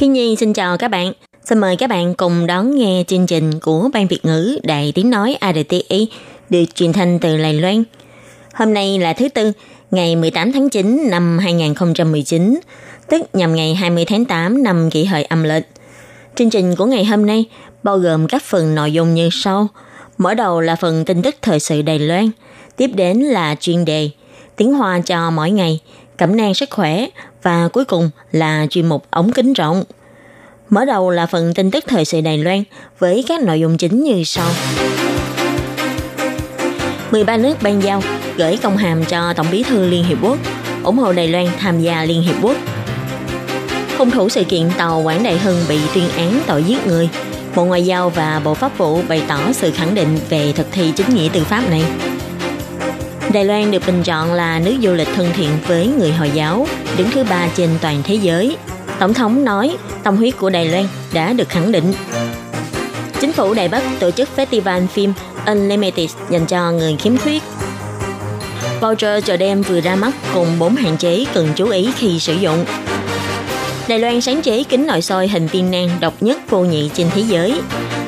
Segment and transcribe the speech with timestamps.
[0.00, 1.12] Khi Nhi xin chào các bạn.
[1.44, 5.10] Xin mời các bạn cùng đón nghe chương trình của Ban Việt ngữ Đài Tiếng
[5.10, 6.08] Nói RTI
[6.50, 7.84] được truyền thanh từ Lài Loan.
[8.54, 9.52] Hôm nay là thứ Tư,
[9.90, 12.60] ngày 18 tháng 9 năm 2019,
[13.08, 15.68] tức nhằm ngày 20 tháng 8 năm kỷ hợi âm lịch.
[16.34, 17.44] Chương trình của ngày hôm nay
[17.82, 19.68] bao gồm các phần nội dung như sau.
[20.18, 22.30] Mở đầu là phần tin tức thời sự Đài Loan,
[22.76, 24.10] tiếp đến là chuyên đề,
[24.56, 25.80] tiếng hoa cho mỗi ngày,
[26.16, 27.06] cẩm nang sức khỏe
[27.42, 29.84] và cuối cùng là chuyên mục ống kính rộng.
[30.70, 32.62] Mở đầu là phần tin tức thời sự Đài Loan
[32.98, 34.50] với các nội dung chính như sau.
[37.10, 38.02] 13 nước ban giao
[38.36, 40.38] gửi công hàm cho Tổng bí thư Liên Hiệp Quốc,
[40.84, 42.56] ủng hộ Đài Loan tham gia Liên Hiệp Quốc.
[43.98, 47.08] Hung thủ sự kiện tàu Quảng Đại Hưng bị tuyên án tội giết người.
[47.56, 50.92] Bộ Ngoại giao và Bộ Pháp vụ bày tỏ sự khẳng định về thực thi
[50.96, 51.82] chính nghĩa tư pháp này.
[53.32, 56.66] Đài Loan được bình chọn là nước du lịch thân thiện với người Hồi giáo,
[56.96, 58.56] đứng thứ ba trên toàn thế giới.
[59.00, 61.92] Tổng thống nói tâm huyết của Đài Loan đã được khẳng định.
[63.20, 65.12] Chính phủ Đài Bắc tổ chức festival phim
[65.46, 67.42] Unlimited dành cho người khiếm khuyết.
[68.80, 72.34] Voucher chợ đêm vừa ra mắt cùng 4 hạn chế cần chú ý khi sử
[72.34, 72.64] dụng.
[73.88, 77.06] Đài Loan sáng chế kính nội soi hình viên nang độc nhất vô nhị trên
[77.14, 77.60] thế giới.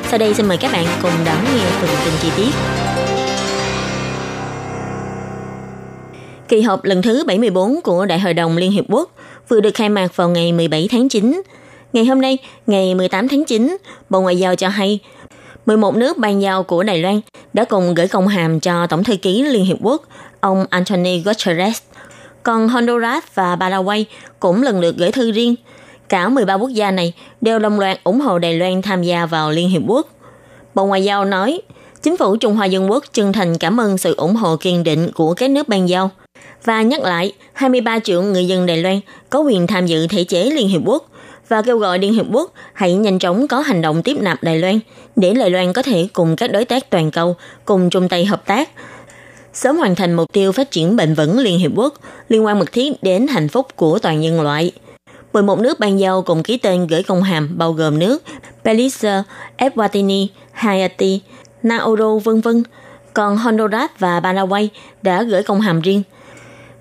[0.09, 2.51] Sau đây xin mời các bạn cùng đón nghe phần tin chi tiết.
[6.47, 9.09] Kỳ họp lần thứ 74 của Đại hội đồng Liên Hiệp Quốc
[9.47, 11.41] vừa được khai mạc vào ngày 17 tháng 9.
[11.93, 13.77] Ngày hôm nay, ngày 18 tháng 9,
[14.09, 14.99] Bộ Ngoại giao cho hay
[15.65, 17.21] 11 nước ban giao của Đài Loan
[17.53, 20.03] đã cùng gửi công hàm cho Tổng thư ký Liên Hiệp Quốc,
[20.39, 21.81] ông Anthony Guterres.
[22.43, 24.05] Còn Honduras và Paraguay
[24.39, 25.55] cũng lần lượt gửi thư riêng.
[26.09, 29.51] Cả 13 quốc gia này đều đồng loạt ủng hộ Đài Loan tham gia vào
[29.51, 30.07] Liên Hiệp Quốc.
[30.75, 31.61] Bộ Ngoại giao nói,
[32.03, 35.11] Chính phủ Trung Hoa Dân Quốc chân thành cảm ơn sự ủng hộ kiên định
[35.13, 36.11] của các nước ban giao
[36.63, 40.43] và nhắc lại 23 triệu người dân Đài Loan có quyền tham dự thể chế
[40.43, 41.09] Liên Hiệp Quốc
[41.47, 44.59] và kêu gọi Liên Hiệp Quốc hãy nhanh chóng có hành động tiếp nạp Đài
[44.59, 44.79] Loan
[45.15, 47.35] để Đài Loan có thể cùng các đối tác toàn cầu
[47.65, 48.69] cùng chung tay hợp tác,
[49.53, 51.93] sớm hoàn thành mục tiêu phát triển bền vững Liên Hiệp Quốc
[52.29, 54.71] liên quan mật thiết đến hạnh phúc của toàn nhân loại.
[55.33, 58.23] 11 nước ban giao cùng ký tên gửi công hàm bao gồm nước
[58.63, 59.23] Belize,
[59.57, 61.21] Eswatini, Haiti,
[61.63, 62.63] Nauru vân vân.
[63.13, 64.69] Còn Honduras và Paraguay
[65.01, 66.03] đã gửi công hàm riêng.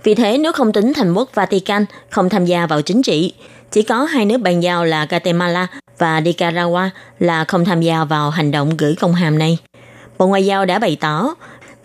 [0.04, 3.32] Vì thế nếu không tính thành quốc Vatican không tham gia vào chính trị,
[3.70, 5.66] chỉ có hai nước bàn giao là Guatemala
[5.98, 9.58] và Nicaragua là không tham gia vào hành động gửi công hàm này.
[10.18, 11.34] Bộ Ngoại giao đã bày tỏ,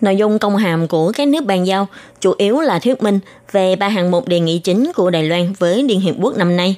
[0.02, 1.88] nội dung công hàm của các nước bàn giao
[2.20, 3.20] chủ yếu là thuyết minh
[3.52, 6.58] về ba hạng mục đề nghị chính của Đài Loan với Liên Hiệp Quốc năm
[6.58, 6.76] nay.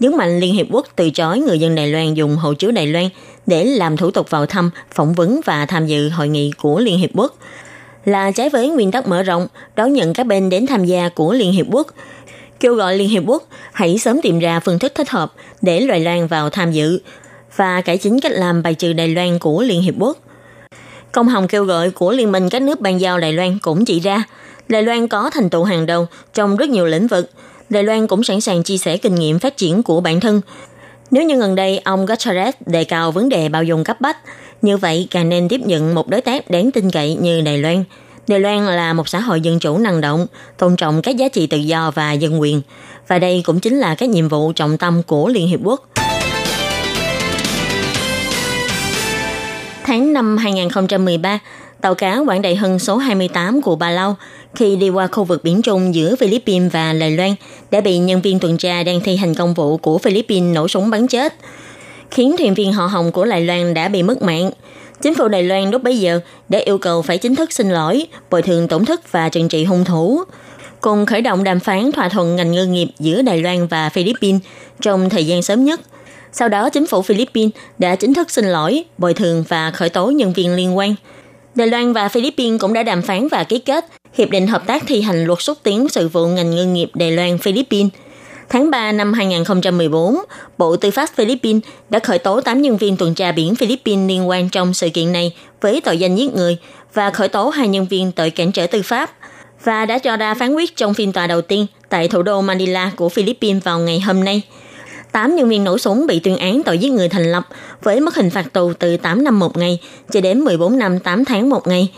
[0.00, 2.86] Nhấn mạnh Liên Hiệp Quốc từ chối người dân Đài Loan dùng hộ chiếu Đài
[2.86, 3.08] Loan
[3.46, 6.98] để làm thủ tục vào thăm, phỏng vấn và tham dự hội nghị của Liên
[6.98, 7.34] Hiệp Quốc
[8.04, 9.46] là trái với nguyên tắc mở rộng
[9.76, 11.86] đón nhận các bên đến tham gia của Liên Hiệp Quốc,
[12.60, 16.00] kêu gọi Liên Hiệp Quốc hãy sớm tìm ra phương thức thích hợp để Đài
[16.00, 17.00] Loan vào tham dự
[17.56, 20.18] và cải chính cách làm bài trừ Đài Loan của Liên Hiệp Quốc.
[21.12, 24.00] Công hồng kêu gọi của Liên minh các nước ban giao Đài Loan cũng chỉ
[24.00, 24.22] ra,
[24.68, 27.30] Đài Loan có thành tựu hàng đầu trong rất nhiều lĩnh vực.
[27.68, 30.40] Đài Loan cũng sẵn sàng chia sẻ kinh nghiệm phát triển của bản thân.
[31.10, 34.16] Nếu như gần đây ông Guterres đề cao vấn đề bao dung cấp bách,
[34.62, 37.84] như vậy càng nên tiếp nhận một đối tác đáng tin cậy như Đài Loan.
[38.26, 40.26] Đài Loan là một xã hội dân chủ năng động,
[40.58, 42.62] tôn trọng các giá trị tự do và dân quyền.
[43.08, 45.88] Và đây cũng chính là các nhiệm vụ trọng tâm của Liên Hiệp Quốc.
[49.84, 51.38] Tháng 5 2013,
[51.80, 54.16] tàu cá Quảng Đại Hưng số 28 của Bà Lau
[54.54, 57.34] khi đi qua khu vực biển Trung giữa Philippines và Đài Loan
[57.70, 60.90] đã bị nhân viên tuần tra đang thi hành công vụ của Philippines nổ súng
[60.90, 61.34] bắn chết,
[62.10, 64.50] khiến thuyền viên họ Hồng của Đài Loan đã bị mất mạng.
[65.02, 68.06] Chính phủ Đài Loan lúc bấy giờ đã yêu cầu phải chính thức xin lỗi,
[68.30, 70.22] bồi thường tổn thất và trừng trị hung thủ,
[70.80, 74.40] cùng khởi động đàm phán thỏa thuận ngành ngư nghiệp giữa Đài Loan và Philippines
[74.80, 75.80] trong thời gian sớm nhất.
[76.32, 80.10] Sau đó, chính phủ Philippines đã chính thức xin lỗi, bồi thường và khởi tố
[80.10, 80.94] nhân viên liên quan.
[81.54, 84.82] Đài Loan và Philippines cũng đã đàm phán và ký kết Hiệp định Hợp tác
[84.86, 87.92] thi hành luật xúc tiến sự vụ ngành ngư nghiệp Đài Loan Philippines.
[88.48, 90.16] Tháng 3 năm 2014,
[90.58, 94.28] Bộ Tư pháp Philippines đã khởi tố 8 nhân viên tuần tra biển Philippines liên
[94.28, 96.56] quan trong sự kiện này với tội danh giết người
[96.94, 99.10] và khởi tố hai nhân viên tội cản trở tư pháp
[99.64, 102.92] và đã cho ra phán quyết trong phiên tòa đầu tiên tại thủ đô Manila
[102.96, 104.42] của Philippines vào ngày hôm nay.
[105.12, 107.48] 8 nhân viên nổ súng bị tuyên án tội giết người thành lập
[107.82, 109.78] với mức hình phạt tù từ 8 năm một ngày
[110.12, 111.88] cho đến 14 năm 8 tháng một ngày.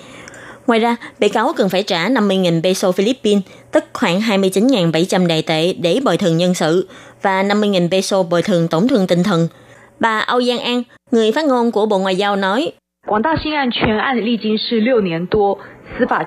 [0.67, 3.43] Ngoài ra, bị cáo cần phải trả 50.000 peso Philippines,
[3.73, 6.89] tức khoảng 29.700 đại tệ để bồi thường nhân sự
[7.23, 9.49] và 50.000 peso bồi thường tổn thương tinh thần.
[10.01, 12.73] Bà Âu Giang An, người phát ngôn của Bộ Ngoại giao nói,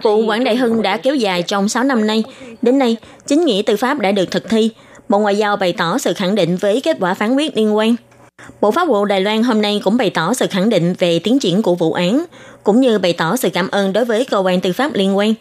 [0.04, 2.24] Vụ Quảng Đại Hưng đã kéo dài trong 6 năm nay.
[2.62, 4.70] Đến nay, chính nghĩa tư pháp đã được thực thi.
[5.10, 7.96] Bộ Ngoại giao bày tỏ sự khẳng định với kết quả phán quyết liên quan.
[8.62, 11.40] Bộ Pháp vụ Đài Loan hôm nay cũng bày tỏ sự khẳng định về tiến
[11.40, 12.26] triển của vụ án,
[12.64, 15.34] cũng như bày tỏ sự cảm ơn đối với cơ quan tư pháp liên quan,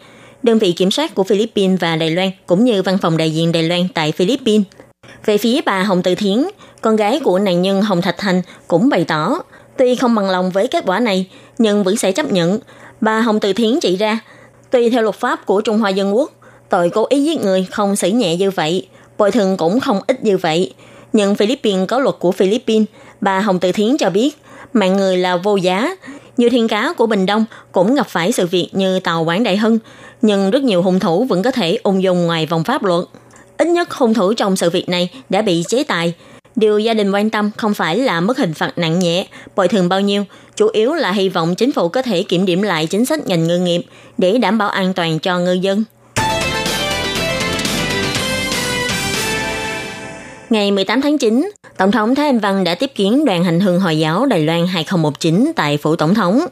[0.43, 3.51] đơn vị kiểm soát của Philippines và Đài Loan, cũng như văn phòng đại diện
[3.51, 4.65] Đài Loan tại Philippines.
[5.25, 6.45] Về phía bà Hồng Từ Thiến,
[6.81, 9.39] con gái của nạn nhân Hồng Thạch Thành cũng bày tỏ,
[9.77, 12.59] tuy không bằng lòng với kết quả này, nhưng vẫn sẽ chấp nhận.
[13.01, 14.19] Bà Hồng Từ Thiến chỉ ra,
[14.69, 16.31] tuy theo luật pháp của Trung Hoa Dân Quốc,
[16.69, 18.87] tội cố ý giết người không xử nhẹ như vậy,
[19.17, 20.73] bồi thường cũng không ít như vậy.
[21.15, 22.87] Nhận Philippines có luật của Philippines,
[23.21, 24.37] bà Hồng Tự Thiến cho biết,
[24.73, 25.95] mạng người là vô giá.
[26.37, 29.57] Nhiều thiên cá của Bình Đông cũng gặp phải sự việc như tàu Quảng Đại
[29.57, 29.79] Hưng,
[30.21, 33.05] nhưng rất nhiều hung thủ vẫn có thể ung dung ngoài vòng pháp luật.
[33.57, 36.13] Ít nhất hung thủ trong sự việc này đã bị chế tài.
[36.55, 39.89] Điều gia đình quan tâm không phải là mức hình phạt nặng nhẹ, bồi thường
[39.89, 40.23] bao nhiêu,
[40.55, 43.47] chủ yếu là hy vọng chính phủ có thể kiểm điểm lại chính sách ngành
[43.47, 43.81] ngư nghiệp
[44.17, 45.83] để đảm bảo an toàn cho ngư dân.
[50.49, 53.79] Ngày 18 tháng 9, Tổng thống Thái Anh Văn đã tiếp kiến đoàn hành hương
[53.79, 56.45] Hồi giáo Đài Loan 2019 tại phủ Tổng thống.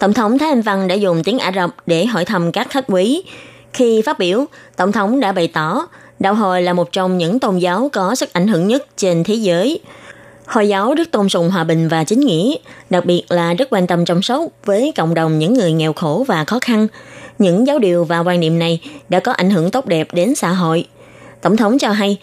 [0.00, 2.84] Tổng thống Thái Anh Văn đã dùng tiếng Ả Rập để hỏi thăm các khách
[2.88, 3.22] quý.
[3.72, 4.44] Khi phát biểu,
[4.76, 5.86] Tổng thống đã bày tỏ
[6.18, 9.34] Đạo Hồi là một trong những tôn giáo có sức ảnh hưởng nhất trên thế
[9.34, 9.80] giới.
[10.46, 12.56] Hồi giáo rất tôn sùng hòa bình và chính nghĩa,
[12.90, 16.24] đặc biệt là rất quan tâm chăm sóc với cộng đồng những người nghèo khổ
[16.28, 16.86] và khó khăn.
[17.38, 20.48] Những giáo điều và quan niệm này đã có ảnh hưởng tốt đẹp đến xã
[20.48, 20.86] hội.
[21.42, 22.18] Tổng thống cho hay,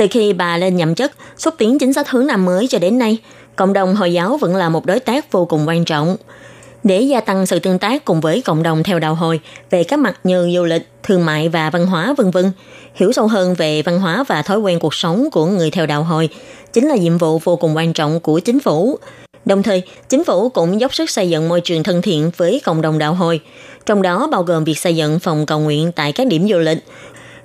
[0.00, 2.98] từ khi bà lên nhậm chức, xúc tiến chính sách hướng Nam mới cho đến
[2.98, 3.18] nay,
[3.56, 6.16] cộng đồng Hồi giáo vẫn là một đối tác vô cùng quan trọng.
[6.84, 9.98] Để gia tăng sự tương tác cùng với cộng đồng theo đạo hồi về các
[9.98, 12.52] mặt như du lịch, thương mại và văn hóa vân vân,
[12.94, 16.02] hiểu sâu hơn về văn hóa và thói quen cuộc sống của người theo đạo
[16.02, 16.28] hồi
[16.72, 18.98] chính là nhiệm vụ vô cùng quan trọng của chính phủ.
[19.44, 22.80] Đồng thời, chính phủ cũng dốc sức xây dựng môi trường thân thiện với cộng
[22.80, 23.40] đồng đạo hồi,
[23.86, 26.78] trong đó bao gồm việc xây dựng phòng cầu nguyện tại các điểm du lịch,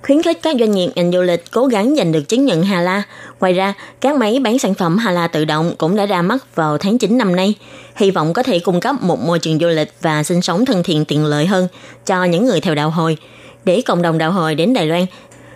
[0.06, 2.82] khuyến khích các doanh nghiệp ngành du lịch cố gắng giành được chứng nhận Hà
[2.82, 3.04] La.
[3.40, 6.56] Ngoài ra, các máy bán sản phẩm Hà La tự động cũng đã ra mắt
[6.56, 7.54] vào tháng 9 năm nay,
[7.96, 10.84] hy vọng có thể cung cấp một môi trường du lịch và sinh sống thân
[10.84, 11.68] thiện tiện lợi hơn
[12.06, 13.18] cho những người theo đạo hồi,
[13.64, 15.06] để cộng đồng đạo hồi đến Đài Loan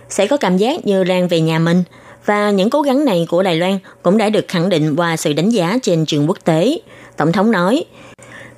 [0.08, 1.82] sẽ có cảm giác như đang về nhà mình.
[2.26, 5.32] Và những cố gắng này của Đài Loan cũng đã được khẳng định qua sự
[5.32, 6.78] đánh giá trên trường quốc tế.
[7.16, 7.84] Tổng thống nói,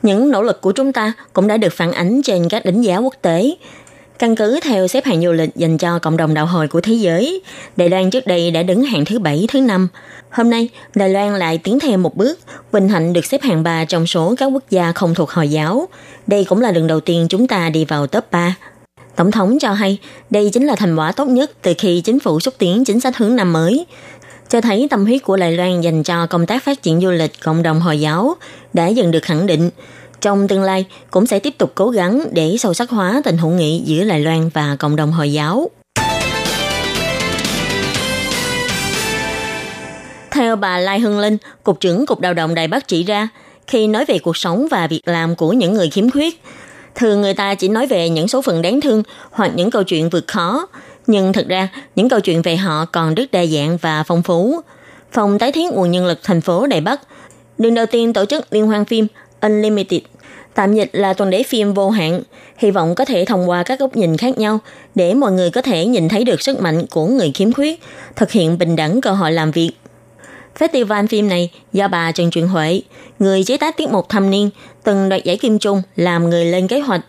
[0.03, 2.97] những nỗ lực của chúng ta cũng đã được phản ánh trên các đánh giá
[2.97, 3.55] quốc tế,
[4.23, 6.93] Căn cứ theo xếp hạng du lịch dành cho cộng đồng đạo hồi của thế
[6.93, 7.43] giới,
[7.77, 9.89] Đài Loan trước đây đã đứng hạng thứ 7, thứ 5.
[10.31, 12.39] Hôm nay, Đài Loan lại tiến thêm một bước,
[12.73, 15.89] vinh hạnh được xếp hạng 3 trong số các quốc gia không thuộc Hồi giáo.
[16.27, 18.55] Đây cũng là lần đầu tiên chúng ta đi vào top 3.
[19.17, 19.99] Tổng thống cho hay
[20.31, 23.17] đây chính là thành quả tốt nhất từ khi chính phủ xúc tiến chính sách
[23.17, 23.87] hướng năm mới,
[24.49, 27.33] cho thấy tâm huyết của Đài Loan dành cho công tác phát triển du lịch
[27.45, 28.35] cộng đồng Hồi giáo
[28.73, 29.71] đã dần được khẳng định
[30.23, 33.51] trong tương lai cũng sẽ tiếp tục cố gắng để sâu sắc hóa tình hữu
[33.51, 35.71] nghị giữa Đài Loan và cộng đồng Hồi giáo.
[40.31, 43.29] Theo bà Lai Hưng Linh, Cục trưởng Cục Đào động Đài Bắc chỉ ra,
[43.67, 46.43] khi nói về cuộc sống và việc làm của những người khiếm khuyết,
[46.95, 50.11] thường người ta chỉ nói về những số phận đáng thương hoặc những câu chuyện
[50.11, 50.67] vượt khó,
[51.07, 54.61] nhưng thực ra những câu chuyện về họ còn rất đa dạng và phong phú.
[55.13, 57.01] Phòng tái thiết nguồn nhân lực thành phố Đài Bắc
[57.59, 59.07] lần đầu tiên tổ chức liên hoan phim
[59.41, 60.01] Unlimited,
[60.55, 62.21] tạm dịch là tuần lễ phim vô hạn,
[62.57, 64.59] hy vọng có thể thông qua các góc nhìn khác nhau
[64.95, 67.81] để mọi người có thể nhìn thấy được sức mạnh của người khiếm khuyết,
[68.17, 69.71] thực hiện bình đẳng cơ hội làm việc.
[70.59, 72.83] Festival phim này do bà Trần Truyền Huệ,
[73.19, 74.51] người chế tác tiết mục thâm niên,
[74.85, 77.01] từng đoạt giải Kim Trung làm người lên kế hoạch,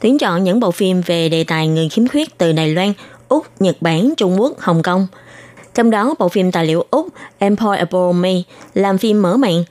[0.00, 2.92] tuyển chọn những bộ phim về đề tài người khiếm khuyết từ Đài Loan,
[3.28, 5.06] Úc, Nhật Bản, Trung Quốc, Hồng Kông.
[5.74, 7.08] Trong đó, bộ phim tài liệu Úc
[7.38, 8.32] Empire Above Me
[8.74, 9.64] làm phim mở màn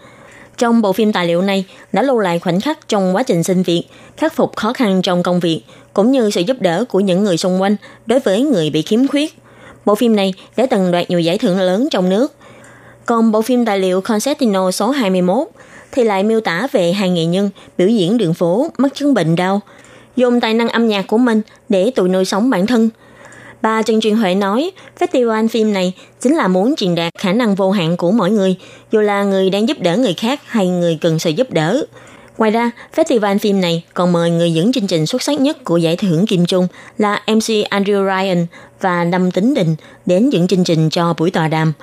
[0.57, 3.63] trong bộ phim tài liệu này đã lưu lại khoảnh khắc trong quá trình sinh
[3.63, 3.83] việc,
[4.17, 5.61] khắc phục khó khăn trong công việc,
[5.93, 9.07] cũng như sự giúp đỡ của những người xung quanh đối với người bị khiếm
[9.07, 9.37] khuyết.
[9.85, 12.33] Bộ phim này đã từng đoạt nhiều giải thưởng lớn trong nước.
[13.05, 15.47] Còn bộ phim tài liệu Concertino số 21
[15.91, 19.35] thì lại miêu tả về hai nghệ nhân biểu diễn đường phố mắc chứng bệnh
[19.35, 19.61] đau,
[20.15, 22.89] dùng tài năng âm nhạc của mình để tự nuôi sống bản thân–
[23.63, 27.55] Bà Trần Truyền Huệ nói, festival phim này chính là muốn truyền đạt khả năng
[27.55, 28.55] vô hạn của mỗi người,
[28.91, 31.85] dù là người đang giúp đỡ người khác hay người cần sự giúp đỡ.
[32.37, 35.77] Ngoài ra, festival phim này còn mời người dẫn chương trình xuất sắc nhất của
[35.77, 36.67] giải thưởng Kim Trung
[36.97, 38.45] là MC Andrew Ryan
[38.81, 41.73] và Lâm Tính Đình đến dẫn chương trình cho buổi tọa đàm.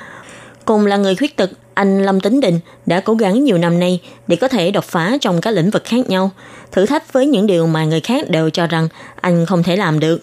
[0.64, 4.00] Cùng là người khuyết tật, anh Lâm Tính Định đã cố gắng nhiều năm nay
[4.26, 6.30] để có thể đột phá trong các lĩnh vực khác nhau,
[6.72, 8.88] thử thách với những điều mà người khác đều cho rằng
[9.20, 10.20] anh không thể làm được.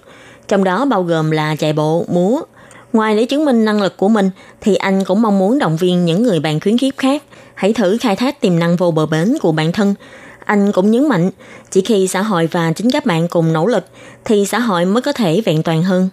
[0.48, 2.42] Trong đó bao gồm là chạy bộ, múa.
[2.94, 4.30] Ngoài để chứng minh năng lực của mình,
[4.62, 7.24] thì anh cũng mong muốn động viên những người bạn khuyến khiếp khác
[7.56, 9.96] hãy thử khai thác tiềm năng vô bờ bến của bản thân.
[10.46, 11.32] Anh cũng nhấn mạnh,
[11.72, 13.86] chỉ khi xã hội và chính các bạn cùng nỗ lực,
[14.26, 16.10] thì xã hội mới có thể vẹn toàn hơn.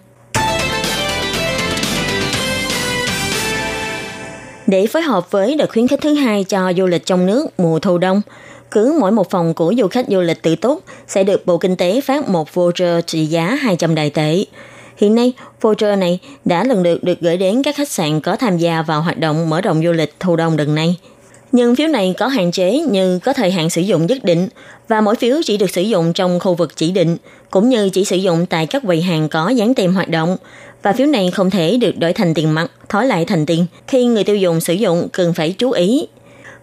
[4.67, 7.79] Để phối hợp với đợt khuyến khích thứ hai cho du lịch trong nước mùa
[7.79, 8.21] thu đông,
[8.71, 11.75] cứ mỗi một phòng của du khách du lịch tự túc sẽ được Bộ Kinh
[11.75, 14.45] tế phát một voucher trị giá 200 đại tệ.
[14.97, 18.57] Hiện nay, voucher này đã lần lượt được gửi đến các khách sạn có tham
[18.57, 20.97] gia vào hoạt động mở rộng du lịch thu đông lần này.
[21.51, 24.47] Nhưng phiếu này có hạn chế như có thời hạn sử dụng nhất định
[24.87, 27.17] và mỗi phiếu chỉ được sử dụng trong khu vực chỉ định,
[27.49, 30.37] cũng như chỉ sử dụng tại các quầy hàng có dán tem hoạt động.
[30.83, 33.65] Và phiếu này không thể được đổi thành tiền mặt, thói lại thành tiền.
[33.87, 36.07] Khi người tiêu dùng sử dụng cần phải chú ý.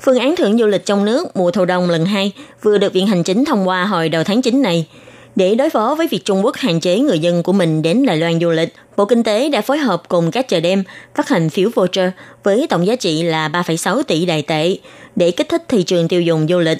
[0.02, 2.32] Phương án thưởng du lịch trong nước mùa thu đông lần 2
[2.62, 4.86] vừa được Viện Hành Chính thông qua hồi đầu tháng 9 này–
[5.36, 8.16] để đối phó với việc Trung Quốc hạn chế người dân của mình đến Đài
[8.16, 11.50] Loan du lịch, Bộ Kinh tế đã phối hợp cùng các chợ đêm phát hành
[11.50, 12.10] phiếu voucher
[12.42, 14.76] với tổng giá trị là 3,6 tỷ đài tệ
[15.16, 16.78] để kích thích thị trường tiêu dùng du lịch.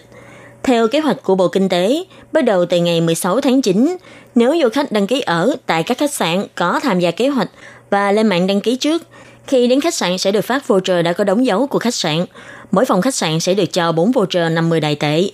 [0.63, 3.97] Theo kế hoạch của Bộ Kinh tế, bắt đầu từ ngày 16 tháng 9,
[4.35, 7.49] nếu du khách đăng ký ở tại các khách sạn có tham gia kế hoạch
[7.91, 9.03] và lên mạng đăng ký trước,
[9.47, 12.25] khi đến khách sạn sẽ được phát voucher đã có đóng dấu của khách sạn.
[12.71, 15.31] Mỗi phòng khách sạn sẽ được cho 4 voucher 50 đại tệ.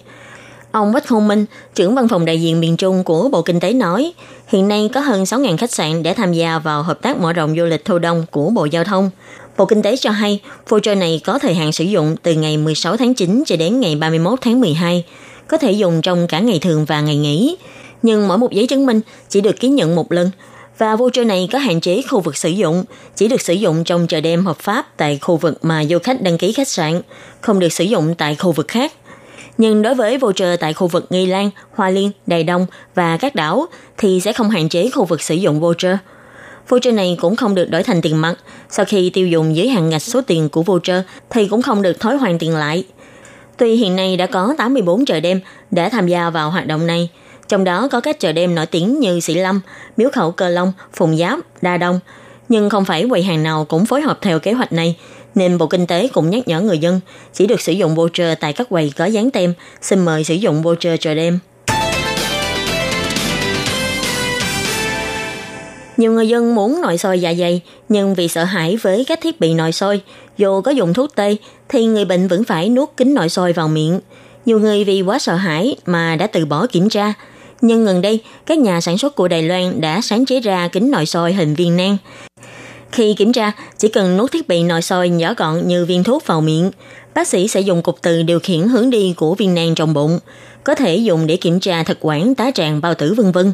[0.73, 3.73] Ông Quách Hùng Minh, trưởng văn phòng đại diện miền Trung của Bộ Kinh tế
[3.73, 4.13] nói,
[4.49, 7.57] hiện nay có hơn 6.000 khách sạn để tham gia vào hợp tác mở rộng
[7.57, 9.11] du lịch thu đông của Bộ Giao thông.
[9.57, 12.97] Bộ Kinh tế cho hay, voucher này có thời hạn sử dụng từ ngày 16
[12.97, 15.05] tháng 9 cho đến ngày 31 tháng 12,
[15.49, 17.57] có thể dùng trong cả ngày thường và ngày nghỉ.
[18.03, 20.31] Nhưng mỗi một giấy chứng minh chỉ được ký nhận một lần,
[20.79, 22.85] và voucher này có hạn chế khu vực sử dụng,
[23.17, 26.23] chỉ được sử dụng trong chợ đêm hợp pháp tại khu vực mà du khách
[26.23, 27.01] đăng ký khách sạn,
[27.41, 28.93] không được sử dụng tại khu vực khác–
[29.59, 33.35] nhưng đối với voucher tại khu vực Nghi Lan, Hoa Liên, Đài Đông và các
[33.35, 33.67] đảo
[33.97, 35.97] thì sẽ không hạn chế khu vực sử dụng voucher.
[36.69, 38.35] Voucher này cũng không được đổi thành tiền mặt.
[38.71, 42.01] Sau khi tiêu dùng dưới hạn ngạch số tiền của voucher thì cũng không được
[42.01, 42.85] thối hoàn tiền lại.
[43.57, 47.09] Tuy hiện nay đã có 84 chợ đêm đã tham gia vào hoạt động này,
[47.49, 49.61] trong đó có các chợ đêm nổi tiếng như Sĩ Lâm,
[49.97, 52.01] Miếu Khẩu Cơ Long, Phùng Giáp, Đa Đông,
[52.49, 54.97] nhưng không phải quầy hàng nào cũng phối hợp theo kế hoạch này,
[55.35, 57.01] nên Bộ Kinh tế cũng nhắc nhở người dân
[57.35, 60.63] chỉ được sử dụng voucher tại các quầy có dán tem, xin mời sử dụng
[60.63, 61.39] voucher chợ đêm.
[65.97, 69.41] Nhiều người dân muốn nội soi dạ dày, nhưng vì sợ hãi với các thiết
[69.41, 70.01] bị nội soi,
[70.37, 71.37] dù có dùng thuốc tê,
[71.69, 74.01] thì người bệnh vẫn phải nuốt kính nội soi vào miệng.
[74.47, 77.13] Nhiều người vì quá sợ hãi mà đã từ bỏ kiểm tra.
[77.61, 80.91] Nhưng gần đây, các nhà sản xuất của Đài Loan đã sáng chế ra kính
[80.91, 81.97] nội soi hình viên nang.
[82.93, 86.27] Khi kiểm tra, chỉ cần nuốt thiết bị nội soi nhỏ gọn như viên thuốc
[86.27, 86.71] vào miệng.
[87.15, 90.19] Bác sĩ sẽ dùng cục từ điều khiển hướng đi của viên nang trong bụng,
[90.65, 93.53] có thể dùng để kiểm tra thực quản, tá tràng, bao tử vân vân.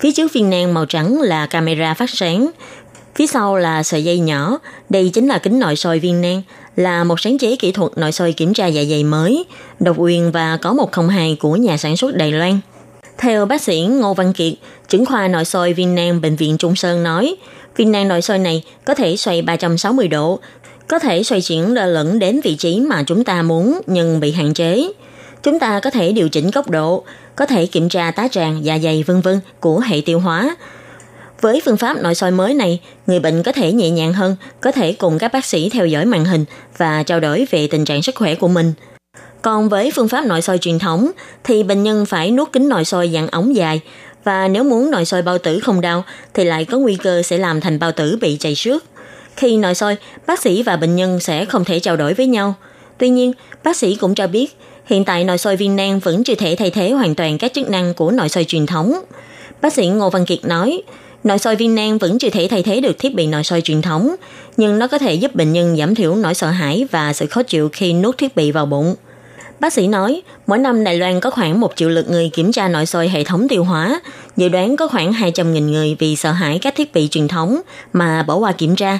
[0.00, 2.50] Phía trước viên nang màu trắng là camera phát sáng,
[3.14, 6.42] phía sau là sợi dây nhỏ, đây chính là kính nội soi viên nang,
[6.76, 9.44] là một sáng chế kỹ thuật nội soi kiểm tra dạ dày mới,
[9.80, 12.60] độc quyền và có 102 của nhà sản xuất Đài Loan.
[13.20, 14.52] Theo bác sĩ Ngô Văn Kiệt,
[14.88, 17.36] trưởng khoa nội soi viên nang Bệnh viện Trung Sơn nói,
[17.76, 20.38] viên nang nội soi này có thể xoay 360 độ,
[20.88, 24.32] có thể xoay chuyển lơ lửng đến vị trí mà chúng ta muốn nhưng bị
[24.32, 24.88] hạn chế.
[25.42, 27.04] Chúng ta có thể điều chỉnh góc độ,
[27.36, 30.56] có thể kiểm tra tá tràng, dạ dày vân vân của hệ tiêu hóa.
[31.40, 34.72] Với phương pháp nội soi mới này, người bệnh có thể nhẹ nhàng hơn, có
[34.72, 36.44] thể cùng các bác sĩ theo dõi màn hình
[36.76, 38.72] và trao đổi về tình trạng sức khỏe của mình.
[39.42, 41.10] Còn với phương pháp nội soi truyền thống
[41.44, 43.80] thì bệnh nhân phải nuốt kính nội soi dạng ống dài
[44.24, 46.04] và nếu muốn nội soi bao tử không đau
[46.34, 48.84] thì lại có nguy cơ sẽ làm thành bao tử bị chảy xước.
[49.36, 52.54] Khi nội soi, bác sĩ và bệnh nhân sẽ không thể trao đổi với nhau.
[52.98, 53.32] Tuy nhiên,
[53.64, 54.56] bác sĩ cũng cho biết
[54.86, 57.70] hiện tại nội soi viên nang vẫn chưa thể thay thế hoàn toàn các chức
[57.70, 58.94] năng của nội soi truyền thống.
[59.62, 60.82] Bác sĩ Ngô Văn Kiệt nói,
[61.24, 63.82] nội soi viên nang vẫn chưa thể thay thế được thiết bị nội soi truyền
[63.82, 64.14] thống,
[64.56, 67.42] nhưng nó có thể giúp bệnh nhân giảm thiểu nỗi sợ hãi và sự khó
[67.42, 68.94] chịu khi nuốt thiết bị vào bụng.
[69.60, 72.68] Bác sĩ nói, mỗi năm Đài Loan có khoảng một triệu lượt người kiểm tra
[72.68, 74.00] nội soi hệ thống tiêu hóa,
[74.36, 77.60] dự đoán có khoảng 200.000 người vì sợ hãi các thiết bị truyền thống
[77.92, 78.98] mà bỏ qua kiểm tra.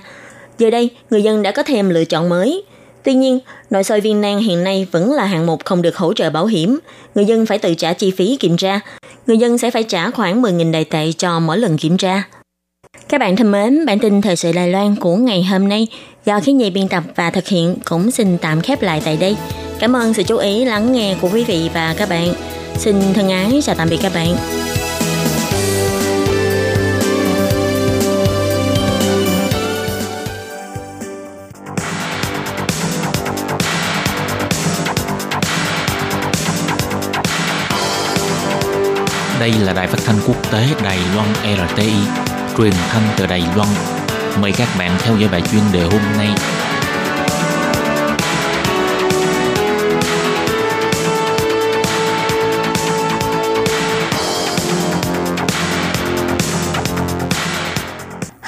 [0.59, 2.65] Giờ đây, người dân đã có thêm lựa chọn mới.
[3.05, 3.39] Tuy nhiên,
[3.71, 6.47] nội soi viên nang hiện nay vẫn là hạng mục không được hỗ trợ bảo
[6.47, 6.79] hiểm.
[7.15, 8.81] Người dân phải tự trả chi phí kiểm tra.
[9.27, 12.23] Người dân sẽ phải trả khoảng 10.000 đài tệ cho mỗi lần kiểm tra.
[13.09, 15.89] Các bạn thân mến, bản tin thời sự Đài Loan của ngày hôm nay
[16.25, 19.37] do khí nhị biên tập và thực hiện cũng xin tạm khép lại tại đây.
[19.81, 22.35] Cảm ơn sự chú ý lắng nghe của quý vị và các bạn.
[22.75, 24.37] Xin thân ái chào tạm biệt các bạn.
[39.41, 41.29] Đây là đài phát thanh quốc tế Đài Loan
[41.69, 41.93] RTI,
[42.59, 43.69] truyền thanh từ Đài Loan.
[44.41, 46.29] Mời các bạn theo dõi bài chuyên đề hôm nay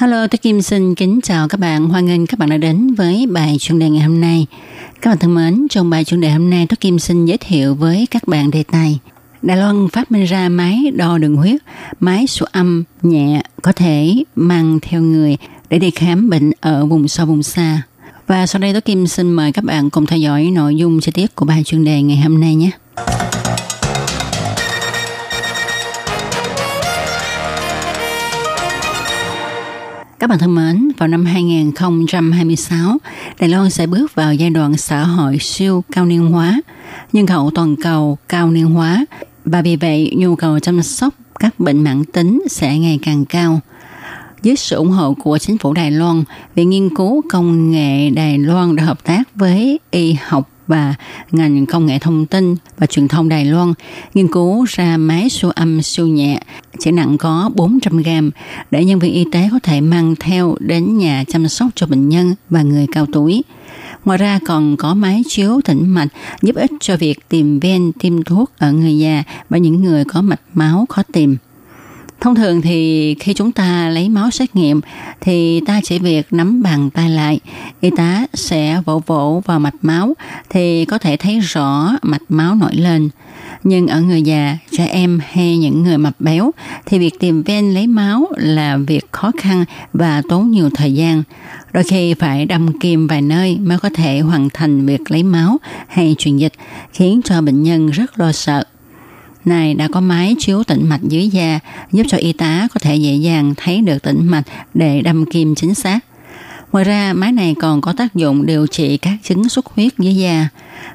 [0.02, 1.88] Hello, tôi Kim xin kính chào các bạn.
[1.88, 4.46] Hoan nghênh các bạn đã đến với bài chuyên đề ngày hôm nay.
[5.02, 7.74] Các bạn thân mến, trong bài chuyên đề hôm nay, tôi Kim xin giới thiệu
[7.74, 8.98] với các bạn đề tài
[9.42, 11.62] Đài Loan phát minh ra máy đo đường huyết,
[12.00, 15.36] máy siêu âm nhẹ có thể mang theo người
[15.68, 17.82] để đi khám bệnh ở vùng sâu vùng xa.
[18.26, 21.12] Và sau đây tôi Kim xin mời các bạn cùng theo dõi nội dung chi
[21.14, 22.70] tiết của bài chuyên đề ngày hôm nay nhé.
[30.22, 32.98] Các bạn thân mến, vào năm 2026,
[33.40, 36.60] Đài Loan sẽ bước vào giai đoạn xã hội siêu cao niên hóa,
[37.12, 39.04] nhân khẩu toàn cầu cao niên hóa
[39.44, 43.60] và vì vậy nhu cầu chăm sóc các bệnh mãn tính sẽ ngày càng cao.
[44.42, 46.24] Dưới sự ủng hộ của chính phủ Đài Loan,
[46.54, 50.94] Viện Nghiên cứu Công nghệ Đài Loan đã hợp tác với y học và
[51.32, 53.72] ngành công nghệ thông tin và truyền thông Đài Loan
[54.14, 56.40] nghiên cứu ra máy siêu âm, siêu nhẹ
[56.78, 58.30] chỉ nặng có 400 gram
[58.70, 62.08] để nhân viên y tế có thể mang theo đến nhà chăm sóc cho bệnh
[62.08, 63.42] nhân và người cao tuổi.
[64.04, 66.08] Ngoài ra còn có máy chiếu tĩnh mạch
[66.42, 70.22] giúp ích cho việc tìm ven, tiêm thuốc ở người già và những người có
[70.22, 71.36] mạch máu khó tìm.
[72.22, 74.80] Thông thường thì khi chúng ta lấy máu xét nghiệm
[75.20, 77.40] thì ta chỉ việc nắm bàn tay lại,
[77.80, 80.14] y tá sẽ vỗ vỗ vào mạch máu
[80.50, 83.08] thì có thể thấy rõ mạch máu nổi lên.
[83.64, 86.50] Nhưng ở người già, trẻ em hay những người mập béo
[86.86, 91.22] thì việc tìm ven lấy máu là việc khó khăn và tốn nhiều thời gian.
[91.72, 95.58] Đôi khi phải đâm kim vài nơi mới có thể hoàn thành việc lấy máu
[95.88, 96.52] hay truyền dịch,
[96.92, 98.64] khiến cho bệnh nhân rất lo sợ
[99.44, 101.58] này đã có máy chiếu tĩnh mạch dưới da
[101.92, 105.54] giúp cho y tá có thể dễ dàng thấy được tĩnh mạch để đâm kim
[105.54, 105.98] chính xác.
[106.72, 110.16] Ngoài ra, máy này còn có tác dụng điều trị các chứng xuất huyết dưới
[110.16, 110.48] da.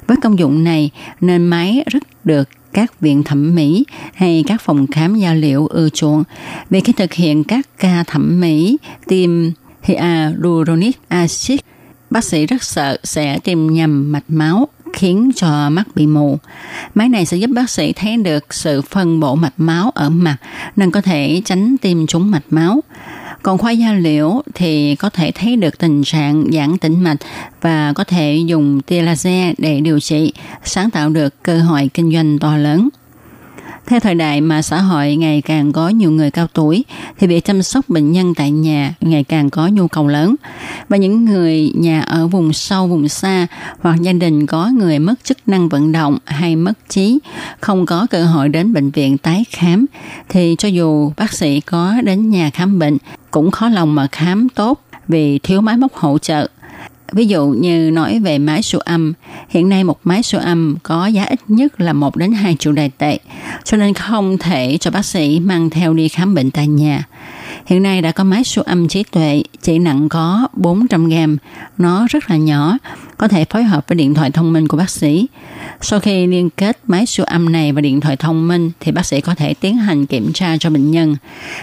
[0.06, 3.84] Với công dụng này, nên máy rất được các viện thẩm mỹ
[4.14, 6.24] hay các phòng khám da liệu ưa chuộng
[6.70, 9.30] vì khi thực hiện các ca thẩm mỹ tiêm
[9.82, 11.58] hyaluronic acid
[12.10, 16.38] bác sĩ rất sợ sẽ tiêm nhầm mạch máu khiến cho mắt bị mù.
[16.94, 20.36] Máy này sẽ giúp bác sĩ thấy được sự phân bổ mạch máu ở mặt
[20.76, 22.80] nên có thể tránh tiêm trúng mạch máu.
[23.42, 27.16] Còn khoa da liễu thì có thể thấy được tình trạng giãn tĩnh mạch
[27.60, 30.32] và có thể dùng tia laser để điều trị,
[30.64, 32.88] sáng tạo được cơ hội kinh doanh to lớn.
[33.88, 36.84] Theo thời đại mà xã hội ngày càng có nhiều người cao tuổi,
[37.18, 40.34] thì việc chăm sóc bệnh nhân tại nhà ngày càng có nhu cầu lớn.
[40.88, 43.46] Và những người nhà ở vùng sâu, vùng xa
[43.80, 47.18] hoặc gia đình có người mất chức năng vận động hay mất trí,
[47.60, 49.86] không có cơ hội đến bệnh viện tái khám,
[50.28, 52.96] thì cho dù bác sĩ có đến nhà khám bệnh,
[53.30, 56.48] cũng khó lòng mà khám tốt vì thiếu máy móc hỗ trợ
[57.12, 59.12] Ví dụ như nói về máy siêu âm,
[59.48, 62.72] hiện nay một máy siêu âm có giá ít nhất là 1 đến 2 triệu
[62.72, 63.18] đài tệ,
[63.64, 67.04] cho nên không thể cho bác sĩ mang theo đi khám bệnh tại nhà.
[67.66, 71.36] Hiện nay đã có máy siêu âm trí tuệ chỉ nặng có 400 gram,
[71.78, 72.78] nó rất là nhỏ,
[73.18, 75.26] có thể phối hợp với điện thoại thông minh của bác sĩ.
[75.80, 79.06] Sau khi liên kết máy siêu âm này và điện thoại thông minh thì bác
[79.06, 81.16] sĩ có thể tiến hành kiểm tra cho bệnh nhân.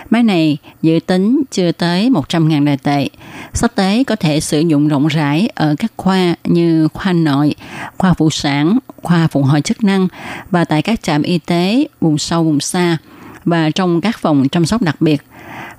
[0.09, 3.09] Máy này dự tính chưa tới 100.000 đài tệ.
[3.53, 7.55] Sắp tới có thể sử dụng rộng rãi ở các khoa như khoa nội,
[7.97, 10.07] khoa phụ sản, khoa phụ hồi chức năng
[10.51, 12.97] và tại các trạm y tế vùng sâu vùng xa
[13.45, 15.21] và trong các phòng chăm sóc đặc biệt.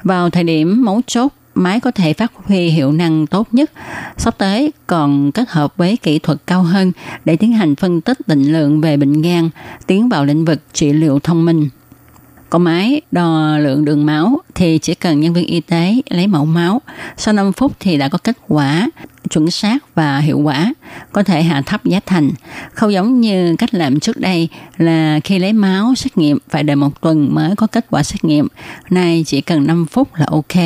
[0.06, 3.70] Vào thời điểm mấu chốt máy có thể phát huy hiệu năng tốt nhất.
[4.16, 6.92] Sắp tới còn kết hợp với kỹ thuật cao hơn
[7.24, 9.50] để tiến hành phân tích định lượng về bệnh gan,
[9.86, 11.68] tiến vào lĩnh vực trị liệu thông minh.
[12.50, 16.44] Còn máy đo lượng đường máu thì chỉ cần nhân viên y tế lấy mẫu
[16.44, 16.82] máu.
[17.16, 18.90] Sau 5 phút thì đã có kết quả
[19.30, 20.74] chuẩn xác và hiệu quả,
[21.12, 22.30] có thể hạ thấp giá thành.
[22.72, 26.76] Không giống như cách làm trước đây là khi lấy máu xét nghiệm phải đợi
[26.76, 28.48] một tuần mới có kết quả xét nghiệm.
[28.90, 30.56] Nay chỉ cần 5 phút là ok.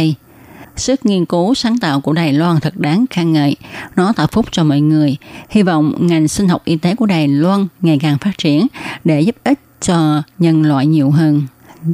[0.76, 3.56] Sức nghiên cứu sáng tạo của Đài Loan thật đáng khen ngợi.
[3.96, 5.16] Nó tạo phúc cho mọi người.
[5.50, 8.66] Hy vọng ngành sinh học y tế của Đài Loan ngày càng phát triển
[9.04, 11.42] để giúp ích cho nhân loại nhiều hơn.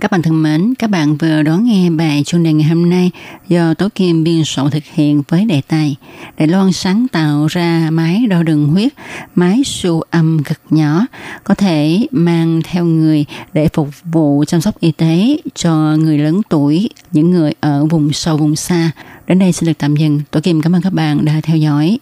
[0.01, 3.11] Các bạn thân mến, các bạn vừa đón nghe bài chuyên đề ngày hôm nay
[3.49, 5.96] do Tố Kim biên soạn thực hiện với đề tài
[6.38, 8.92] Đài Loan sáng tạo ra máy đo đường huyết,
[9.35, 11.07] máy siêu âm cực nhỏ
[11.44, 16.40] có thể mang theo người để phục vụ chăm sóc y tế cho người lớn
[16.49, 18.90] tuổi, những người ở vùng sâu vùng xa.
[19.27, 20.20] Đến đây xin được tạm dừng.
[20.31, 21.99] Tố Kim cảm ơn các bạn đã theo dõi.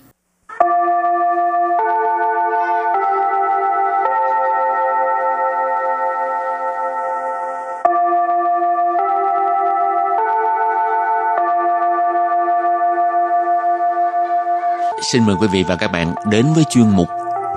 [15.13, 17.09] Xin mời quý vị và các bạn đến với chuyên mục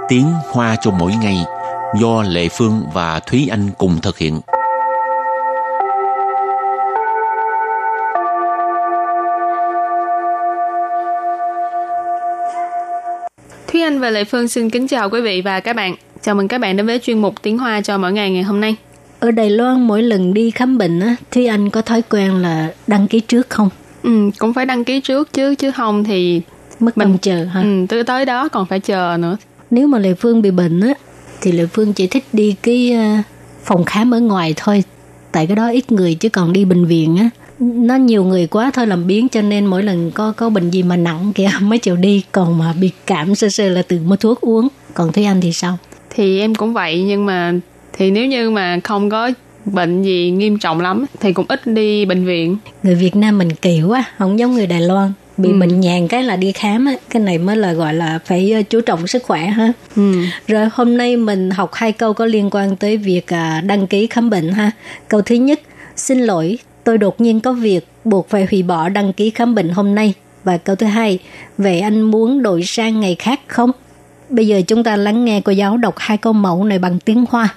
[0.07, 1.37] Tiếng Hoa cho mỗi ngày
[1.99, 4.41] do Lệ Phương và Thúy Anh cùng thực hiện.
[13.67, 15.95] Thúy Anh và Lệ Phương xin kính chào quý vị và các bạn.
[16.21, 18.61] Chào mừng các bạn đến với chuyên mục Tiếng Hoa cho mỗi ngày ngày hôm
[18.61, 18.75] nay.
[19.19, 22.73] Ở Đài Loan mỗi lần đi khám bệnh á, Thúy Anh có thói quen là
[22.87, 23.69] đăng ký trước không?
[24.03, 26.41] Ừ, cũng phải đăng ký trước chứ chứ không thì
[26.79, 27.61] mất mình chờ ha.
[27.61, 29.37] Ừ, tới tới đó còn phải chờ nữa.
[29.71, 30.93] Nếu mà Lệ Phương bị bệnh á
[31.41, 33.17] thì Lệ Phương chỉ thích đi cái ờ,
[33.63, 34.83] phòng khám ở ngoài thôi.
[35.31, 37.29] Tại cái đó ít người chứ còn đi bệnh viện á.
[37.59, 40.83] Nó nhiều người quá thôi làm biến cho nên mỗi lần có có bệnh gì
[40.83, 42.23] mà nặng kìa mới chịu đi.
[42.31, 44.67] Còn mà bị cảm sơ sơ là tự mua thuốc uống.
[44.93, 45.77] Còn Thúy Anh thì sao?
[46.09, 47.53] Thì em cũng vậy nhưng mà
[47.93, 49.31] thì nếu như mà không có
[49.65, 52.57] bệnh gì nghiêm trọng lắm thì cũng ít đi bệnh viện.
[52.83, 55.58] Người Việt Nam mình kỳ quá không giống người Đài Loan bị ừ.
[55.60, 58.62] bệnh nhàn cái là đi khám á cái này mới là gọi là phải ờ,
[58.62, 60.14] chú trọng sức khỏe ha ừ.
[60.48, 64.06] rồi hôm nay mình học hai câu có liên quan tới việc à, đăng ký
[64.06, 64.70] khám bệnh ha
[65.08, 65.60] câu thứ nhất
[65.96, 69.68] xin lỗi tôi đột nhiên có việc buộc phải hủy bỏ đăng ký khám bệnh
[69.68, 71.18] hôm nay và câu thứ hai
[71.58, 73.70] vậy anh muốn đổi sang ngày khác không
[74.28, 77.24] bây giờ chúng ta lắng nghe cô giáo đọc hai câu mẫu này bằng tiếng
[77.28, 77.48] hoa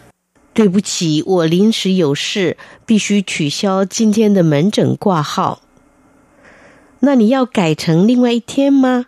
[0.53, 2.55] 对不起，我临时有事，
[2.85, 5.59] 必须取消今天的门诊挂号。
[6.99, 9.05] 那你要改成另外一天吗？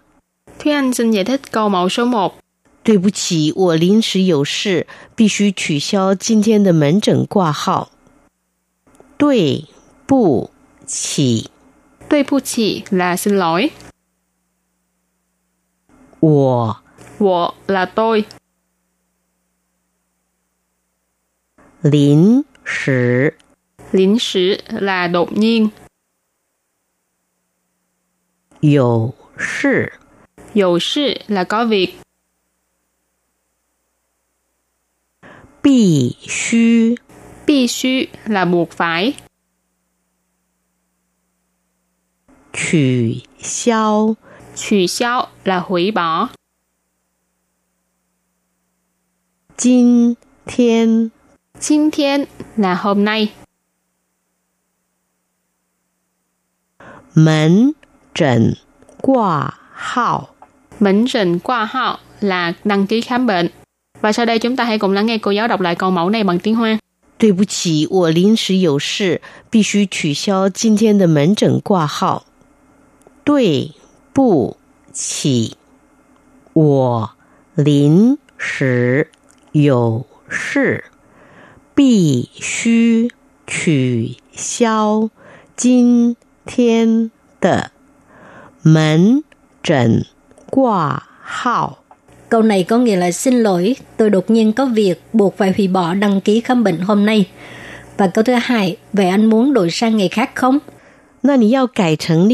[0.59, 2.31] Thúy Anh xin giải thích câu mẫu số 1.
[2.83, 7.91] 对不起，我临时有事，必须取消今天的门诊挂号。
[9.17, 9.65] 对
[10.05, 10.51] 不
[10.85, 11.49] 起，
[12.07, 13.71] 对不起 là xin lỗi.
[16.19, 16.77] 我
[17.17, 18.25] 我 là tôi.
[21.81, 23.37] 临时
[23.91, 25.71] 临时 là đột nhiên.
[28.62, 29.92] 有事.
[30.54, 31.94] Dầu sự là có việc.
[35.62, 36.94] Bị xu.
[37.46, 37.88] Bị xu
[38.26, 39.14] là buộc phải.
[42.52, 44.14] Chữ xiao.
[44.54, 46.28] Chữ xiao là hủy bỏ.
[49.58, 50.14] Jin
[50.46, 52.24] thiên.
[52.56, 53.34] Là hôm nay.
[57.14, 57.72] Mến
[58.13, 58.55] 诊
[59.01, 60.29] 挂号
[60.79, 63.49] Bệnh trần qua họ là đăng ký khám bệnh.
[64.01, 66.09] Và sau đây chúng ta hãy cùng lắng nghe cô giáo đọc lại câu mẫu
[66.09, 66.79] này bằng tiếng Hoa.
[67.19, 72.25] 对不起，我临时有事，必须取消今天的门诊挂号。
[73.23, 73.71] 对
[74.13, 74.57] 不
[74.93, 75.57] 起，
[76.53, 77.11] 我
[77.55, 79.09] 临时
[79.51, 80.83] 有事，
[81.73, 83.09] 必须
[83.47, 85.09] 取消
[85.55, 87.09] 今天
[87.41, 87.71] 的
[88.64, 89.20] Mến
[89.62, 90.02] trịnh
[90.50, 91.76] quả hào.
[92.28, 95.68] Câu này có nghĩa là xin lỗi, tôi đột nhiên có việc buộc phải hủy
[95.68, 97.28] bỏ đăng ký khám bệnh hôm nay.
[97.96, 100.58] Và câu thứ hai, vậy anh muốn đổi sang ngày khác không?
[101.22, 102.28] Nó nì yào cải thành.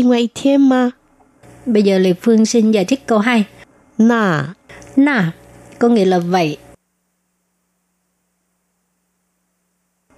[1.67, 3.45] Bây giờ Lê Phương xin giải thích câu hai
[3.99, 4.55] Nà.
[4.97, 5.33] Nà,
[5.79, 6.57] có nghĩa là vậy.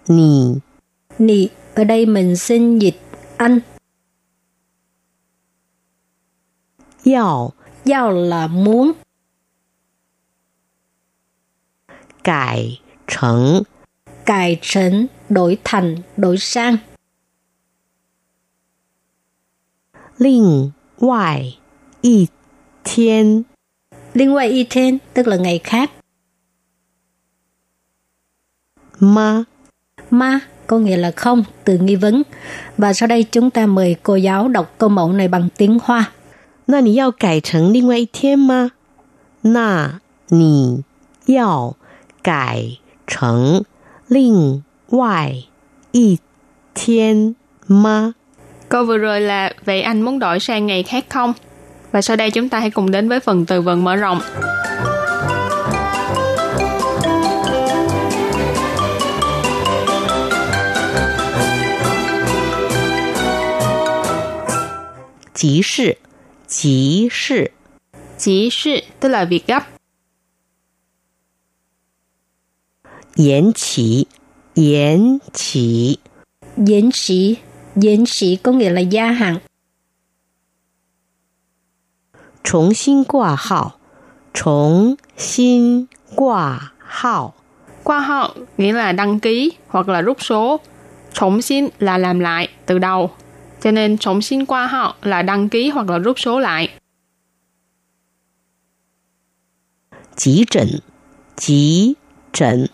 [0.08, 0.54] Nì.
[1.18, 3.00] Nì, ở đây mình xin dịch
[3.36, 3.60] anh
[7.04, 7.52] Giao,
[7.84, 8.92] giao là muốn.
[12.24, 13.62] Cải trần
[14.26, 16.76] Cải trần, đổi thành, đổi sang.
[20.18, 21.58] Linh ngoại
[22.00, 22.26] y
[22.84, 23.42] thiên
[24.14, 25.90] Linh ngoại y thiên, tức là ngày khác.
[29.00, 29.44] Ma
[30.10, 32.22] Ma có nghĩa là không, từ nghi vấn.
[32.78, 36.12] Và sau đây chúng ta mời cô giáo đọc câu mẫu này bằng tiếng Hoa.
[36.69, 38.71] 那你要改成另外一天吗？
[39.41, 40.83] 那你
[41.25, 41.75] 要
[42.23, 43.63] 改成
[44.07, 45.33] 另外
[45.91, 46.19] 一
[46.73, 47.35] 天
[47.67, 48.13] 吗？
[48.69, 51.33] Câu vừa rồi là vậy anh muốn đổi sang ngày khác không?
[51.91, 54.21] Và sau đây chúng ta hãy cùng đến với phần từ vựng mở rộng.
[65.33, 65.93] Chí sự
[66.50, 67.52] 急事.
[68.18, 69.62] Chí sự tức là việc gấp.
[73.14, 74.06] Yến chỉ,
[74.54, 75.98] yến chỉ.
[76.66, 77.36] Yến chỉ,
[77.82, 79.38] yến chỉ có nghĩa là gia hạn.
[82.44, 83.70] Trùng xin quả hào,
[84.34, 85.84] trùng xin
[86.16, 87.34] quả hào.
[87.84, 90.60] Qua hậu nghĩa là đăng ký hoặc là rút số.
[91.12, 93.10] Trống xin là làm lại từ đầu
[93.62, 96.68] cho nên trọng xin qua họ là đăng ký hoặc là rút số lại.
[100.16, 100.68] Chỉ trần
[101.36, 101.94] Chỉ
[102.32, 102.66] trần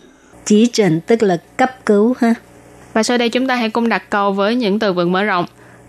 [0.45, 2.33] Chỉ trần tức là cấp cứu ha.
[2.93, 5.45] Và sau đây chúng ta hãy cùng đặt câu với những từ vựng mở rộng.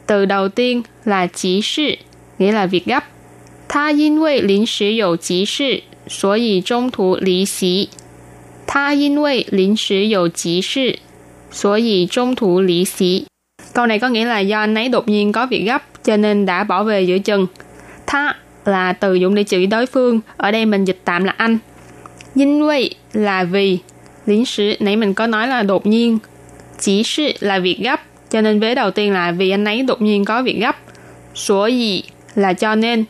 [0.06, 1.94] Từ đầu tiên là chỉ sự,
[2.38, 3.04] nghĩa là việc gấp.
[3.68, 7.88] Tha yên vì lính sử dụ chỉ sự, sở dĩ trung thủ lý xí.
[8.66, 10.90] Tha yên vì lính sử dụ chỉ sự,
[11.52, 13.24] sở dĩ trung thủ lý xí.
[13.78, 16.46] Câu này có nghĩa là do anh ấy đột nhiên có việc gấp cho nên
[16.46, 17.46] đã bỏ về giữa chừng.
[18.06, 21.58] Tha là từ dụng để chỉ đối phương, ở đây mình dịch tạm là anh.
[22.34, 23.78] Nhân vì là vì,
[24.26, 26.18] lính sử nãy mình có nói là đột nhiên.
[26.80, 30.02] Chỉ sự là việc gấp, cho nên vế đầu tiên là vì anh ấy đột
[30.02, 30.76] nhiên có việc gấp.
[31.34, 32.02] Số gì
[32.34, 33.04] là cho nên.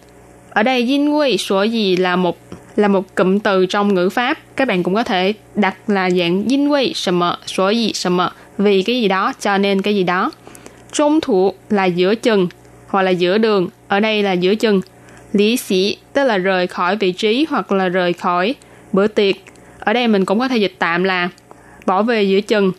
[0.50, 2.38] Ở đây yin quy số gì là một
[2.76, 4.38] là một cụm từ trong ngữ pháp.
[4.56, 8.18] Các bạn cũng có thể đặt là dạng yin quy sầm số gì sầm
[8.58, 10.30] vì cái gì đó cho nên cái gì đó
[10.91, 12.47] Trung thủ là giữa chừng
[12.87, 13.69] hoặc là giữa đường.
[13.87, 14.81] Ở đây là giữa chừng.
[15.33, 18.55] Lý sĩ tức là rời khỏi vị trí hoặc là rời khỏi
[18.91, 19.35] bữa tiệc.
[19.79, 21.29] Ở đây mình cũng có thể dịch tạm là
[21.85, 22.71] bỏ về giữa chừng.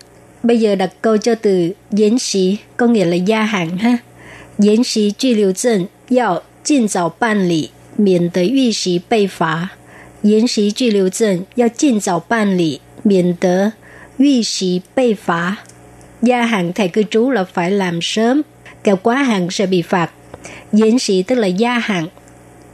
[0.42, 3.98] Bây giờ đặt câu cho từ diễn sĩ có nghĩa là gia hạn ha.
[4.58, 9.70] Diễn sĩ truy lưu证要尽早办理，免得逾期被罚。
[10.22, 13.72] 延期居留证要尽早办理，免得
[14.16, 15.58] 逾期被罚。
[16.21, 18.41] gia hạn thẻ cư trú là phải làm sớm,
[18.83, 20.11] kéo quá hạn sẽ bị phạt.
[20.73, 22.07] Diễn sĩ tức là gia hạn,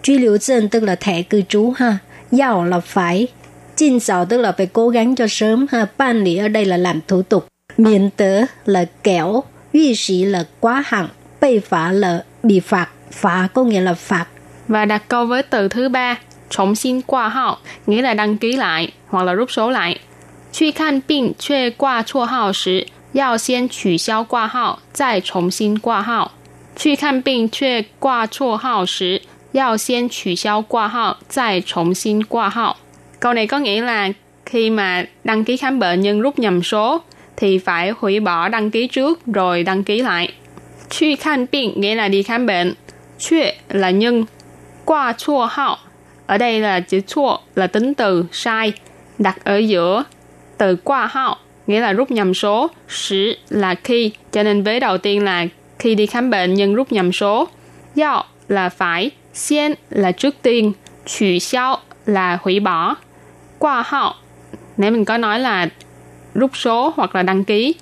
[0.04, 1.98] truy liệu dân tức là thẻ cư trú ha,
[2.32, 3.28] giàu là phải,
[3.76, 6.78] chinh xảo tức là phải cố gắng cho sớm ha, ban lý ở đây là
[6.78, 11.08] làm thủ tục, miễn tớ là kéo, uy sĩ là quá hạn,
[11.42, 14.26] bị phá là bị phạt, phá có nghĩa là phạt.
[14.68, 16.16] Và đặt câu với từ thứ ba,
[16.50, 20.00] trọng xin qua họ nghĩa là đăng ký lại hoặc là rút số lại.
[20.54, 22.54] Truy khan bệnh, truy qua chua hao
[23.15, 26.33] 要先取消挂号，再重新挂号。
[26.77, 32.77] 去看病却挂错号时，要先取消挂号，再重新挂号。
[33.19, 34.09] Câu này có nghĩa là
[34.47, 37.03] khi mà đăng ký khám bệnh nhưng rút nhầm số
[37.37, 40.29] thì phải hủy bỏ đăng ký trước rồi đăng ký lại.
[40.91, 42.75] 去看病 nghĩa là đi khám bệnh.
[43.19, 44.25] 却 là nhưng.
[44.85, 45.77] Qua chua hao.
[46.27, 48.73] Ở đây là chữ chua là tính từ sai.
[49.19, 50.05] Đặt ở giữa
[50.59, 51.37] từ qua hao
[51.68, 55.46] nghĩa là rút nhầm số, sử là khi, cho nên vế đầu tiên là
[55.80, 57.48] khi đi khám bệnh nhân rút nhầm số.
[57.96, 60.74] Yào là phải, xiên là trước tiên,
[61.06, 62.96] chủ xiao là hủy bỏ.
[63.60, 64.16] Qua họ
[64.78, 65.70] nếu mình có nói là
[66.34, 67.76] rút số hoặc là đăng ký.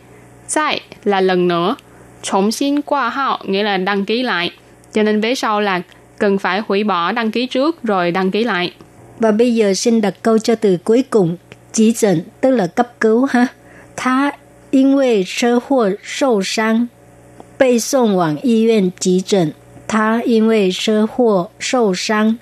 [0.48, 1.76] Sai là lần nữa.
[2.22, 4.52] Trọng xin qua họ nghĩa là đăng ký lại.
[4.93, 5.82] Cho nên vế sau là
[6.17, 8.74] cần phải hủy bỏ đăng ký trước rồi đăng ký lại.
[9.19, 11.38] Và bây giờ xin đặt câu cho từ cuối cùng,
[11.74, 13.48] chỉ dẫn tức là cấp cứu ha.
[13.97, 14.33] Tha
[14.71, 16.88] 因为车祸受伤，
[17.57, 19.53] 被送往医院急诊。
[19.87, 22.38] 他因为车祸受伤，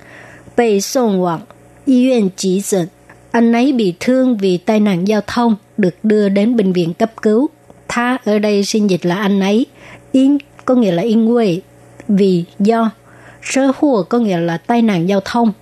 [0.56, 1.46] 被送往
[1.84, 2.88] 医院急诊。
[3.30, 7.48] Anh ấy bị thương vì tai nạn giao thông, được đưa đến bệnh viện cấp cứu.
[7.88, 9.66] Tha ở đây xin dịch là anh ấy.
[10.12, 11.60] Yên có nghĩa là in quê,
[12.08, 12.90] vì do.
[13.42, 15.52] Sơ hùa có nghĩa là tai nạn giao thông.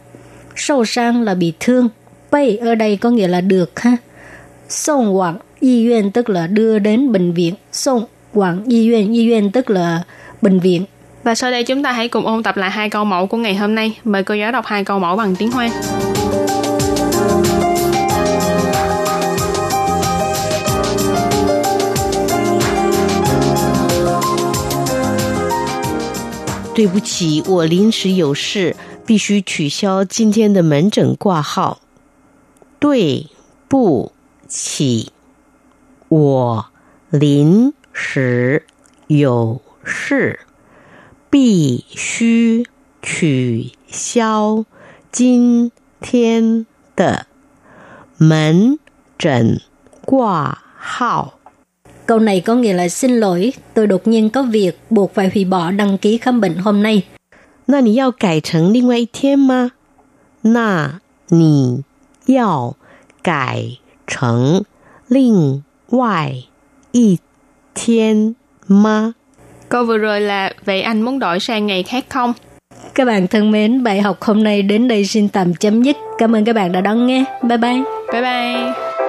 [0.57, 1.89] Sâu sang là bị thương.
[2.31, 3.97] Bay ở đây có nghĩa là được ha.
[4.69, 7.55] Sông quảng y院 tức là đưa đến bệnh viện.
[7.73, 10.03] Sông quảng y 院 y 院 tức là
[10.43, 10.85] bệnh viện.
[11.23, 13.55] Và sau đây chúng ta hãy cùng ôn tập lại hai câu mẫu của ngày
[13.55, 13.99] hôm nay.
[14.05, 15.71] Mời cô giáo đọc hai câu mẫu bằng tiếng Hoa.
[26.77, 28.75] 对不起，我临时有事，
[29.07, 31.79] 必须取消今天的门诊挂号。
[32.81, 33.29] 对
[33.69, 34.11] 不
[34.49, 35.13] 起，
[36.09, 36.67] 我
[37.11, 38.65] 临时
[39.07, 40.41] 有事，
[41.31, 42.67] 必须
[43.03, 44.65] 取消
[45.11, 47.27] 今天的
[48.17, 48.79] 门
[49.19, 49.61] 诊
[50.05, 51.39] 挂号。
[52.07, 55.45] Câu này có nghĩa là xin lỗi, tôi đột nhiên có việc buộc phải hủy
[55.45, 57.03] bỏ đăng ký khám bệnh hôm nay.
[57.67, 59.73] 那你要改成另外一天吗？
[60.43, 61.83] 那你
[62.27, 62.77] 要
[63.23, 64.65] 改成
[65.09, 66.48] 另 ngoại
[66.92, 67.18] y
[67.76, 68.34] thiên
[68.68, 69.12] ma.
[69.70, 72.34] Câu vừa rồi là vậy anh muốn đổi sang ngày khác không?
[72.96, 75.98] Các bạn thân mến, bài học hôm nay đến đây xin tạm chấm dứt.
[76.18, 77.24] Cảm ơn các bạn đã đón nghe.
[77.44, 77.82] Bye bye.
[78.14, 79.09] Bye bye.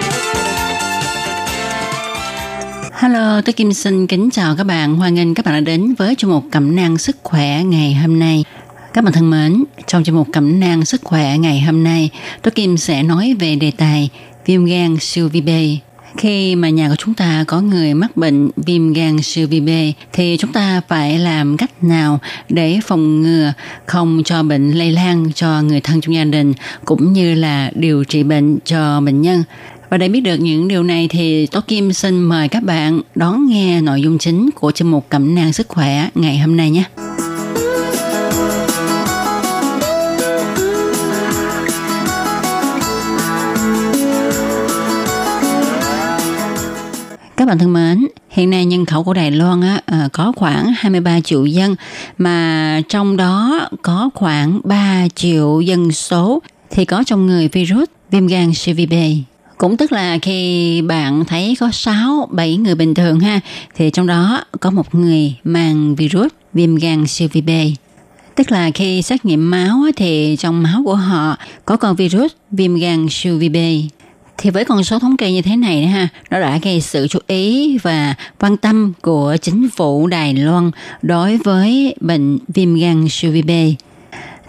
[3.01, 4.95] Hello, tôi Kim xin kính chào các bạn.
[4.95, 8.19] Hoan nghênh các bạn đã đến với chương mục cẩm nang sức khỏe ngày hôm
[8.19, 8.43] nay.
[8.93, 12.09] Các bạn thân mến, trong chương mục cẩm nang sức khỏe ngày hôm nay,
[12.41, 14.09] tôi Kim sẽ nói về đề tài
[14.45, 15.49] viêm gan siêu vi B.
[16.17, 19.69] Khi mà nhà của chúng ta có người mắc bệnh viêm gan siêu vi B
[20.13, 23.53] thì chúng ta phải làm cách nào để phòng ngừa
[23.85, 26.53] không cho bệnh lây lan cho người thân trong gia đình
[26.85, 29.43] cũng như là điều trị bệnh cho bệnh nhân.
[29.91, 33.45] Và để biết được những điều này thì Tố Kim xin mời các bạn đón
[33.47, 36.83] nghe nội dung chính của chương mục cẩm nang sức khỏe ngày hôm nay nhé.
[47.37, 50.73] Các bạn thân mến, hiện nay nhân khẩu của Đài Loan á, à, có khoảng
[50.75, 51.75] 23 triệu dân
[52.17, 58.27] mà trong đó có khoảng 3 triệu dân số thì có trong người virus viêm
[58.27, 58.93] gan cvb.
[59.61, 63.39] Cũng tức là khi bạn thấy có 6, 7 người bình thường ha
[63.75, 67.49] thì trong đó có một người mang virus viêm gan siêu vi B.
[68.35, 72.75] Tức là khi xét nghiệm máu thì trong máu của họ có con virus viêm
[72.75, 73.57] gan siêu vi B
[74.37, 77.19] thì với con số thống kê như thế này ha, nó đã gây sự chú
[77.27, 80.71] ý và quan tâm của chính phủ Đài Loan
[81.01, 83.51] đối với bệnh viêm gan siêu vi B.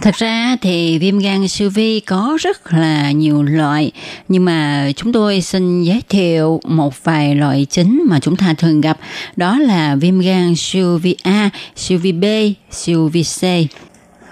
[0.00, 3.92] Thật ra thì viêm gan siêu vi có rất là nhiều loại
[4.28, 8.81] nhưng mà chúng tôi xin giới thiệu một vài loại chính mà chúng ta thường
[8.81, 8.98] gặp
[9.37, 12.24] đó là viêm gan siêu vi A, siêu vi B,
[12.70, 13.42] siêu vi C.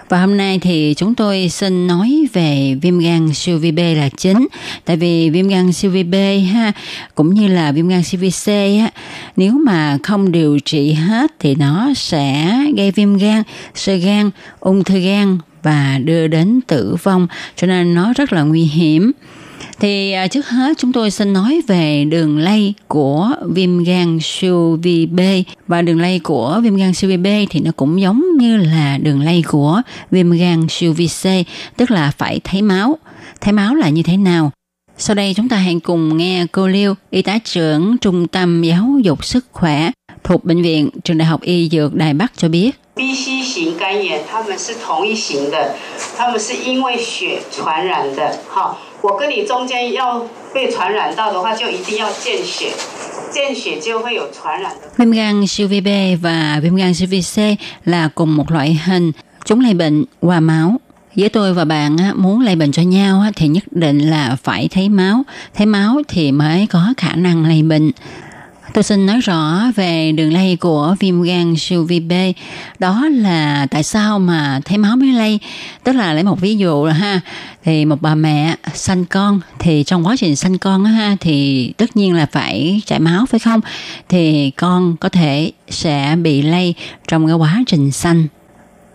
[0.09, 4.09] Và hôm nay thì chúng tôi xin nói về viêm gan siêu vi B là
[4.17, 4.47] chính.
[4.85, 6.15] Tại vì viêm gan siêu vi B
[6.53, 6.71] ha
[7.15, 8.47] cũng như là viêm gan siêu vi C
[8.79, 8.89] á,
[9.35, 13.43] nếu mà không điều trị hết thì nó sẽ gây viêm gan,
[13.75, 18.43] sơ gan, ung thư gan và đưa đến tử vong cho nên nó rất là
[18.43, 19.11] nguy hiểm.
[19.79, 24.79] Thì à, trước hết chúng tôi xin nói về đường lây của viêm gan siêu
[24.83, 25.19] vi B
[25.67, 28.97] và đường lây của viêm gan siêu vi B thì nó cũng giống như là
[28.97, 31.25] đường lây của viêm gan siêu vi C,
[31.77, 32.97] tức là phải thấy máu.
[33.41, 34.51] Thấy máu là như thế nào?
[34.97, 38.99] Sau đây chúng ta hãy cùng nghe cô Liêu, y tá trưởng Trung tâm Giáo
[39.03, 39.91] dục Sức khỏe
[40.23, 42.79] thuộc Bệnh viện Trường Đại học Y Dược Đài Bắc cho biết.
[43.00, 45.74] BC 型肝炎，它们是同一型的，
[46.16, 48.38] 它们是因为血传染的。
[48.48, 50.24] 好，我跟你中间要
[50.54, 52.72] 被传染到的话，就一定要见血，
[53.30, 54.88] 见血就会有传染的。
[54.96, 58.80] Viêm gan siêu vi B và viêm gan siêu vi C là cùng một loại
[58.86, 59.12] hình,
[59.44, 60.80] chúng lây bệnh qua máu.
[61.16, 64.36] Với tôi và bạn á, muốn lây bệnh cho nhau á, thì nhất định là
[64.42, 65.22] phải thấy máu.
[65.54, 67.90] Thấy máu thì mới có khả năng lây bệnh.
[68.73, 72.11] Tôi xin nói rõ về đường lây của viêm gan siêu vi B.
[72.79, 75.39] Đó là tại sao mà thấy máu mới lây.
[75.83, 77.21] Tức là lấy một ví dụ là ha,
[77.63, 81.97] thì một bà mẹ sanh con thì trong quá trình sanh con ha thì tất
[81.97, 83.61] nhiên là phải chảy máu phải không?
[84.09, 86.73] Thì con có thể sẽ bị lây
[87.07, 88.27] trong cái quá trình sanh.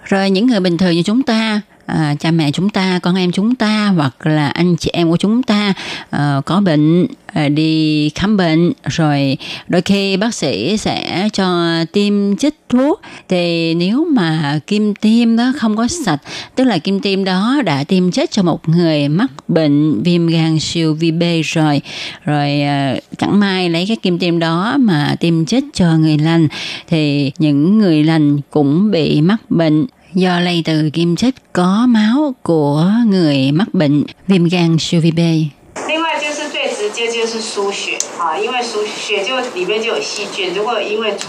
[0.04, 3.32] Rồi những người bình thường như chúng ta à, cha mẹ chúng ta con em
[3.32, 5.72] chúng ta hoặc là anh chị em của chúng ta
[6.10, 9.36] à, có bệnh à, đi khám bệnh rồi
[9.68, 13.00] đôi khi bác sĩ sẽ cho tiêm chích thuốc.
[13.28, 16.20] Thì nếu mà kim tiêm đó không có sạch
[16.54, 20.58] tức là kim tiêm đó đã tiêm chết cho một người mắc bệnh viêm gan
[20.58, 21.80] siêu vi B rồi
[22.24, 26.48] rồi à, chẳng may lấy cái kim tiêm đó mà tiêm chết cho người lành
[26.88, 32.34] thì những người lành cũng bị mắc bệnh do lây từ kim chích có máu
[32.42, 35.20] của người mắc bệnh viêm gan siêu vi B.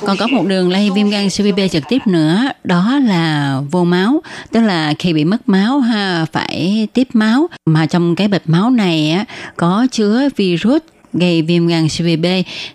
[0.05, 3.59] Còn có một đường lây viêm gan siêu vi B trực tiếp nữa, đó là
[3.71, 4.21] vô máu,
[4.51, 8.69] tức là khi bị mất máu ha phải tiếp máu mà trong cái bịch máu
[8.69, 9.25] này á
[9.55, 10.81] có chứa virus
[11.13, 12.25] gây viêm gan siêu vi B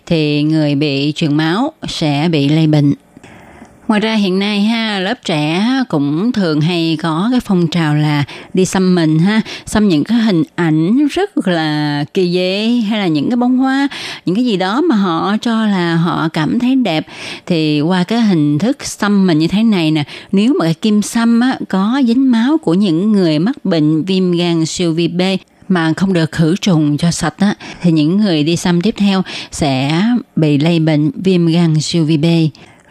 [0.05, 2.93] thì người bị truyền máu sẽ bị lây bệnh.
[3.93, 8.23] Ngoài ra hiện nay ha lớp trẻ cũng thường hay có cái phong trào là
[8.53, 13.07] đi xăm mình ha, xăm những cái hình ảnh rất là kỳ dị hay là
[13.07, 13.87] những cái bông hoa,
[14.25, 17.07] những cái gì đó mà họ cho là họ cảm thấy đẹp.
[17.45, 21.01] Thì qua cái hình thức xăm mình như thế này nè, nếu mà cái kim
[21.01, 25.21] xăm á, có dính máu của những người mắc bệnh viêm gan siêu vi B
[25.67, 29.21] mà không được khử trùng cho sạch á, thì những người đi xăm tiếp theo
[29.51, 30.03] sẽ
[30.35, 32.25] bị lây bệnh viêm gan siêu vi B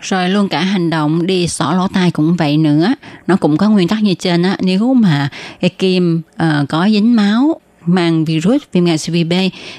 [0.02, 2.94] rồi luôn cả hành động đi xỏ lỗ tai cũng vậy nữa.
[3.26, 4.56] Nó cũng có nguyên tắc như trên á.
[4.60, 5.28] Nếu mà
[5.60, 9.32] cái kim uh, có dính máu mang virus viêm gan siêu B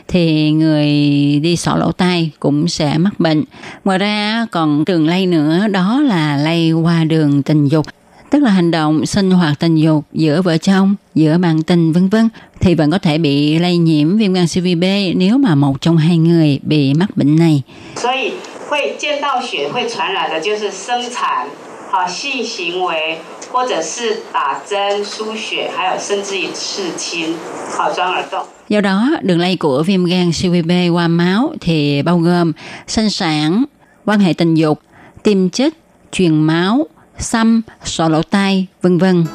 [0.07, 0.89] thì người
[1.39, 3.43] đi xỏ lỗ tai cũng sẽ mắc bệnh.
[3.86, 7.86] Ngoài ra còn đường lây nữa đó là lây qua đường tình dục
[8.32, 12.09] tức là hành động sinh hoạt tình dục giữa vợ chồng, giữa bạn tình vân
[12.09, 12.28] vân
[12.61, 14.84] thì vẫn có thể bị lây nhiễm viêm gan siêu vi B
[15.16, 17.62] nếu mà một trong hai người bị mắc bệnh này.
[17.96, 18.32] 所以
[18.68, 21.46] 会见到血会传染的就是生产、
[21.90, 23.18] 好性行为，
[23.51, 27.34] 或者是打针、输血，还有甚至于刺青、
[27.76, 28.44] 好钻耳洞。
[28.68, 32.53] Do đó, đường lây của viêm gan siêu vi B qua máu thì bao gồm
[32.86, 33.64] sinh sản,
[34.05, 34.80] quan hệ tình dục,
[35.22, 35.74] tiêm chích,
[36.12, 36.86] truyền máu,
[37.24, 39.26] xăm, sọ lỗ tai, vân vân.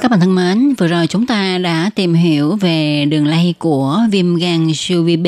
[0.00, 4.00] Các bạn thân mến, vừa rồi chúng ta đã tìm hiểu về đường lây của
[4.10, 5.26] viêm gan siêu vi B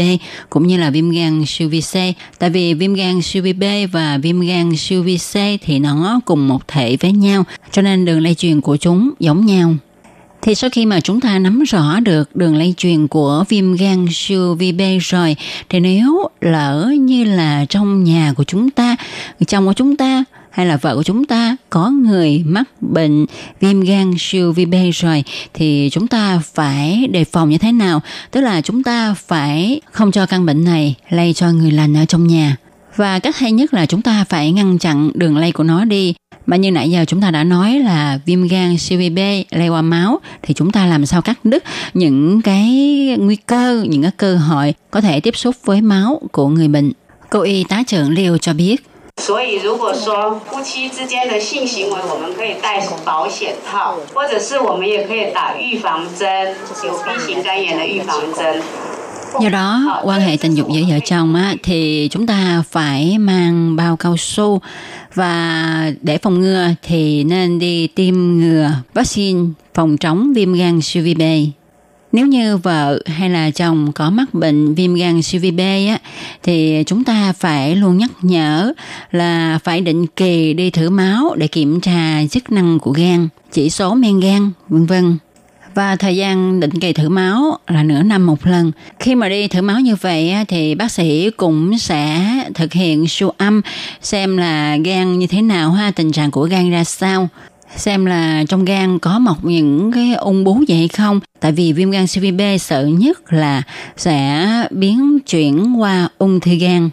[0.50, 1.94] cũng như là viêm gan siêu vi C.
[2.38, 5.34] Tại vì viêm gan siêu vi B và viêm gan siêu vi C
[5.64, 9.46] thì nó cùng một thể với nhau, cho nên đường lây truyền của chúng giống
[9.46, 9.74] nhau.
[10.49, 14.07] Thì sau khi mà chúng ta nắm rõ được đường lây truyền của viêm gan
[14.11, 15.36] siêu vi B rồi,
[15.68, 18.96] thì nếu lỡ như là trong nhà của chúng ta,
[19.46, 23.26] chồng của chúng ta hay là vợ của chúng ta có người mắc bệnh
[23.61, 25.24] viêm gan siêu vi B rồi
[25.55, 28.01] thì chúng ta phải đề phòng như thế nào?
[28.30, 32.05] Tức là chúng ta phải không cho căn bệnh này lây cho người lành ở
[32.05, 32.57] trong nhà.
[32.96, 36.14] Và cách hay nhất là chúng ta phải ngăn chặn đường lây của nó đi.
[36.47, 39.19] Mà như nãy giờ chúng ta đã nói là viêm gan siêu vi B
[39.49, 41.63] lây qua máu thì chúng ta làm sao cắt đứt
[41.93, 42.67] những cái
[43.19, 46.91] nguy cơ, những cái cơ hội có thể tiếp xúc với máu của người bệnh.
[47.29, 48.75] Cô y tá trưởng Liêu cho biết.
[49.17, 58.61] 所以，如果说夫妻之间的性行为，我们可以戴保险套，或者是我们也可以打预防针，有 B 型肝炎的预防针。
[59.42, 63.76] Do đó, quan hệ tình dục giữa vợ chồng á, thì chúng ta phải mang
[63.76, 64.60] bao cao su
[65.14, 69.40] và để phòng ngừa thì nên đi tiêm ngừa vaccine
[69.74, 71.22] phòng chống viêm gan siêu vi B.
[72.12, 75.98] Nếu như vợ hay là chồng có mắc bệnh viêm gan siêu vi B á,
[76.42, 78.72] thì chúng ta phải luôn nhắc nhở
[79.10, 83.70] là phải định kỳ đi thử máu để kiểm tra chức năng của gan, chỉ
[83.70, 85.18] số men gan, vân vân
[85.78, 88.72] và thời gian định kỳ thử máu là nửa năm một lần.
[88.98, 92.24] Khi mà đi thử máu như vậy thì bác sĩ cũng sẽ
[92.54, 93.60] thực hiện siêu âm
[94.02, 97.28] xem là gan như thế nào ha, tình trạng của gan ra sao
[97.76, 101.72] xem là trong gan có mọc những cái ung bú gì hay không tại vì
[101.72, 103.62] viêm gan siêu vi B sợ nhất là
[103.96, 106.90] sẽ biến chuyển qua ung thư gan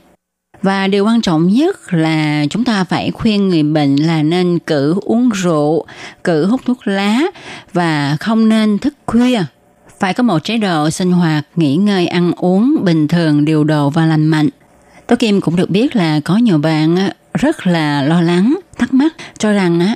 [0.62, 4.96] và điều quan trọng nhất là chúng ta phải khuyên người bệnh là nên cử
[5.02, 5.86] uống rượu,
[6.24, 7.22] cử hút thuốc lá
[7.74, 9.44] và không nên thức khuya.
[10.00, 13.90] Phải có một chế độ sinh hoạt, nghỉ ngơi, ăn uống bình thường, điều độ
[13.90, 14.50] và lành mạnh.
[15.08, 19.14] Tố Kim cũng được biết là có nhiều bạn rất là lo lắng, thắc mắc
[19.38, 19.96] cho rằng á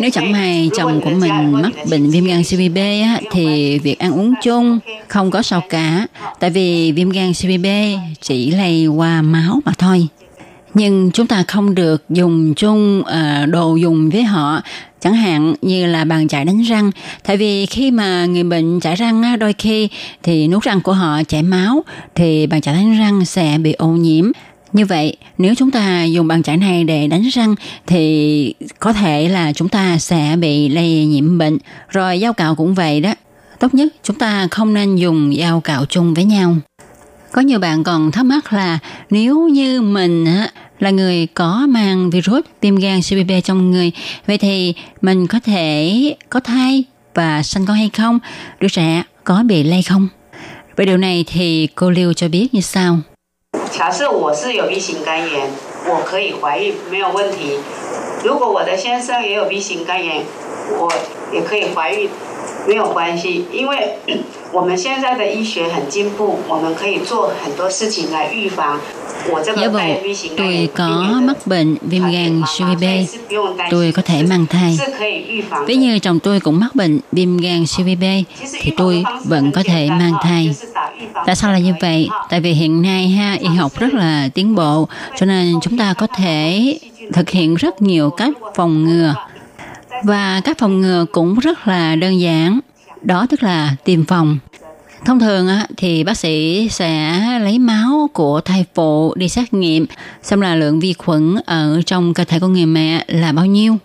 [0.00, 3.98] Nếu chẳng may chồng của mình mắc bệnh viêm gan CVB B á, thì việc
[3.98, 6.06] ăn uống chung không có sao cả.
[6.40, 7.66] Tại vì viêm gan CVB B
[8.20, 10.06] chỉ lây qua máu mà thôi.
[10.74, 14.62] Nhưng chúng ta không được dùng chung uh, đồ dùng với họ
[15.00, 16.90] chẳng hạn như là bàn chải đánh răng
[17.24, 19.88] tại vì khi mà người bệnh chải răng á, đôi khi
[20.22, 21.84] thì nút răng của họ chảy máu
[22.14, 24.32] thì bàn chải đánh răng sẽ bị ô nhiễm
[24.72, 27.54] như vậy nếu chúng ta dùng bàn chải này để đánh răng
[27.86, 31.58] thì có thể là chúng ta sẽ bị lây nhiễm bệnh
[31.88, 33.14] rồi dao cạo cũng vậy đó
[33.58, 36.56] tốt nhất chúng ta không nên dùng dao cạo chung với nhau
[37.32, 38.78] có nhiều bạn còn thắc mắc là
[39.10, 40.26] nếu như mình
[40.82, 43.92] là người có mang virus viêm gan siêu B trong người,
[44.26, 48.18] vậy thì mình có thể có thai và sanh con hay không?
[48.60, 50.08] Đứa trẻ có bị lây không?
[50.76, 52.98] Về điều này thì cô Liêu cho biết như sau.
[53.71, 55.49] 假设我是有 B 型肝炎，
[55.87, 57.59] 我可以怀孕没有问题。
[58.23, 60.25] 如果我的先生也有 B 型肝炎，
[60.79, 60.91] 我
[61.31, 62.09] 也可以怀孕，
[62.67, 63.99] 没有关系，因为
[64.51, 68.79] 我们现在的医学很进步，我们可以做很多事情来预防。
[69.29, 73.05] 我这个 Giả bộ 带 B 型肝 tôi 炎 có mắc bệnh viêm gan siêu vi B,
[73.05, 74.77] 是不用担心 tôi có thể mang thai.
[74.77, 75.67] 是可以预防的。
[75.67, 78.03] Ví như chồng tôi cũng mắc bệnh viêm gan siêu vi B,
[78.61, 80.55] thì tôi vẫn có thể mang thai.
[81.26, 82.08] Tại sao là như vậy?
[82.30, 84.88] Tại vì hiện nay ha y học rất là tiến bộ,
[85.18, 86.78] cho nên chúng ta có thể
[87.12, 89.14] thực hiện rất nhiều cách phòng ngừa
[90.04, 92.60] và các phòng ngừa cũng rất là đơn giản.
[93.02, 94.38] Đó tức là tiêm phòng.
[95.04, 99.86] Thông thường thì bác sĩ sẽ lấy máu của thai phụ đi xét nghiệm
[100.22, 103.76] xem là lượng vi khuẩn ở trong cơ thể của người mẹ là bao nhiêu.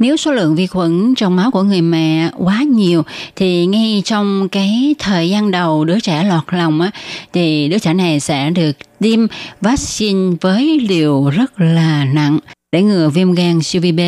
[0.00, 3.02] Nếu số lượng vi khuẩn trong máu của người mẹ quá nhiều
[3.36, 6.90] thì ngay trong cái thời gian đầu đứa trẻ lọt lòng á
[7.32, 9.26] thì đứa trẻ này sẽ được tiêm
[9.60, 12.38] vaccine với liều rất là nặng
[12.72, 14.00] để ngừa viêm gan siêu vi B.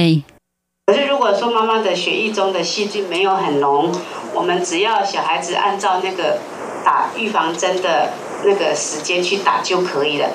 [0.86, 3.92] 可是如果说妈妈的血液中的细菌没有很浓，
[4.34, 6.38] 我们只要小孩子按照那个
[6.84, 8.08] 打预防针的
[8.44, 10.30] 那个时间去打就可以了。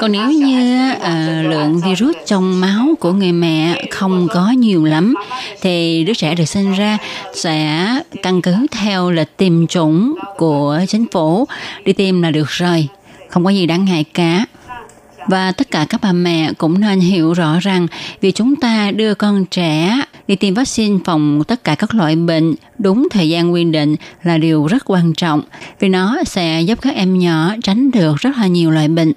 [0.00, 5.14] còn nếu như à, lượng virus trong máu của người mẹ không có nhiều lắm,
[5.60, 6.98] thì đứa trẻ được sinh ra
[7.34, 7.86] sẽ
[8.22, 11.46] căn cứ theo lịch tiêm chủng của chính phủ
[11.84, 12.88] đi tiêm là được rồi,
[13.28, 14.44] không có gì đáng ngại cả.
[15.26, 17.86] Và tất cả các bà mẹ cũng nên hiểu rõ rằng
[18.20, 22.54] vì chúng ta đưa con trẻ đi tiêm vaccine phòng tất cả các loại bệnh
[22.78, 25.42] đúng thời gian quy định là điều rất quan trọng
[25.80, 29.12] vì nó sẽ giúp các em nhỏ tránh được rất là nhiều loại bệnh.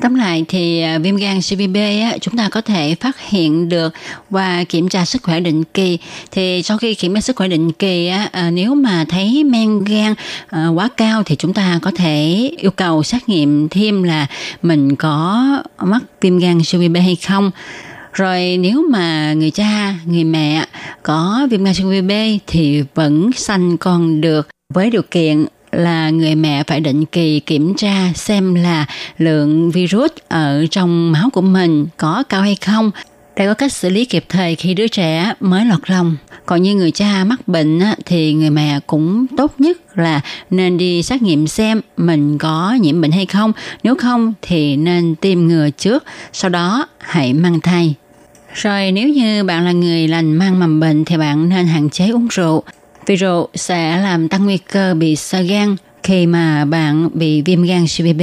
[0.00, 1.76] Tóm lại thì à, viêm gan CVB
[2.20, 3.94] chúng ta có thể phát hiện được
[4.30, 5.98] và kiểm tra sức khỏe định kỳ.
[6.30, 10.14] Thì sau khi kiểm tra sức khỏe định kỳ à, nếu mà thấy men gan
[10.48, 14.26] à, quá cao thì chúng ta có thể yêu cầu xét nghiệm thêm là
[14.62, 15.44] mình có
[15.82, 17.50] mắc viêm gan CVB hay không.
[18.14, 20.66] Rồi nếu mà người cha, người mẹ
[21.02, 26.10] có viêm gan siêu vi B thì vẫn sanh con được với điều kiện là
[26.10, 28.86] người mẹ phải định kỳ kiểm tra xem là
[29.18, 32.90] lượng virus ở trong máu của mình có cao hay không
[33.36, 36.16] để có cách xử lý kịp thời khi đứa trẻ mới lọt lòng.
[36.46, 41.02] Còn như người cha mắc bệnh thì người mẹ cũng tốt nhất là nên đi
[41.02, 43.52] xét nghiệm xem mình có nhiễm bệnh hay không.
[43.82, 47.94] Nếu không thì nên tiêm ngừa trước, sau đó hãy mang thai.
[48.54, 52.08] Rồi nếu như bạn là người lành mang mầm bệnh thì bạn nên hạn chế
[52.08, 52.62] uống rượu.
[53.06, 57.62] Vì rượu sẽ làm tăng nguy cơ bị sơ gan khi mà bạn bị viêm
[57.62, 58.18] gan CVB.
[58.18, 58.22] B.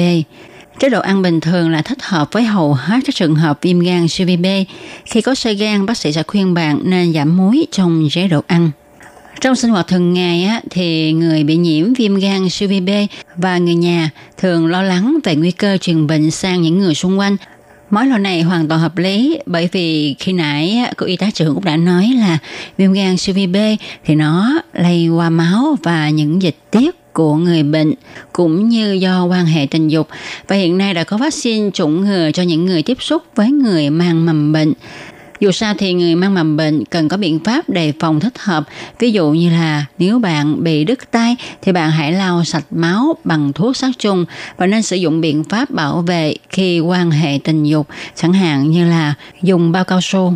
[0.80, 3.80] Chế độ ăn bình thường là thích hợp với hầu hết các trường hợp viêm
[3.80, 4.42] gan CVB.
[4.42, 4.46] B.
[5.06, 8.42] Khi có sơ gan, bác sĩ sẽ khuyên bạn nên giảm muối trong chế độ
[8.48, 8.72] ăn.
[9.42, 12.90] Trong sinh hoạt thường ngày á, thì người bị nhiễm viêm gan siêu vi B
[13.36, 17.20] và người nhà thường lo lắng về nguy cơ truyền bệnh sang những người xung
[17.20, 17.38] quanh
[17.92, 21.54] Mối lo này hoàn toàn hợp lý, bởi vì khi nãy cô y tá trưởng
[21.54, 22.38] cũng đã nói là
[22.78, 23.56] viêm gan siêu vi B
[24.06, 27.94] thì nó lây qua máu và những dịch tiết của người bệnh
[28.34, 30.08] cũng như do quan hệ tình dục
[30.48, 33.90] và hiện nay đã có vaccine chủng ngừa cho những người tiếp xúc với người
[33.90, 34.74] mang mầm bệnh.
[35.42, 38.64] Dù sao thì người mang mầm bệnh cần có biện pháp đề phòng thích hợp.
[39.00, 43.18] Ví dụ như là nếu bạn bị đứt tay thì bạn hãy lau sạch máu
[43.24, 44.26] bằng thuốc sát trùng
[44.58, 48.72] và nên sử dụng biện pháp bảo vệ khi quan hệ tình dục, chẳng hạn
[48.72, 50.34] như là dùng bao cao su.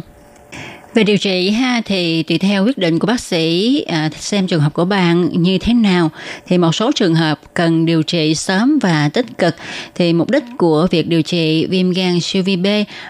[0.95, 4.61] Về điều trị ha thì tùy theo quyết định của bác sĩ à, xem trường
[4.61, 6.11] hợp của bạn như thế nào.
[6.47, 9.55] Thì một số trường hợp cần điều trị sớm và tích cực.
[9.95, 12.67] Thì mục đích của việc điều trị viêm gan siêu vi B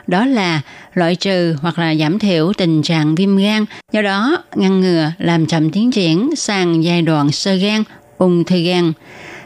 [0.08, 0.62] đó là
[0.94, 3.66] loại trừ hoặc là giảm thiểu tình trạng viêm gan.
[3.92, 7.84] Do đó ngăn ngừa làm chậm tiến triển sang giai đoạn sơ gan
[8.18, 8.94] ung thư gan.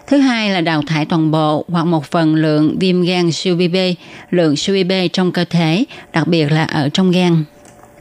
[0.08, 3.68] Thứ hai là đào thải toàn bộ hoặc một phần lượng viêm gan siêu vi
[3.68, 3.76] B,
[4.32, 5.84] lượng siêu vi B trong cơ thể,
[6.14, 7.44] đặc biệt là ở trong gan.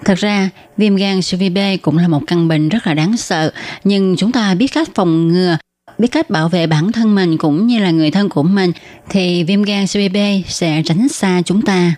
[0.05, 3.17] Thật ra, viêm gan siêu vi B cũng là một căn bệnh rất là đáng
[3.17, 3.53] sợ,
[3.85, 5.57] nhưng chúng ta biết cách phòng ngừa,
[5.99, 8.73] biết cách bảo vệ bản thân mình cũng như là người thân của mình,
[9.09, 11.95] thì viêm gan siêu vi B sẽ tránh xa chúng ta.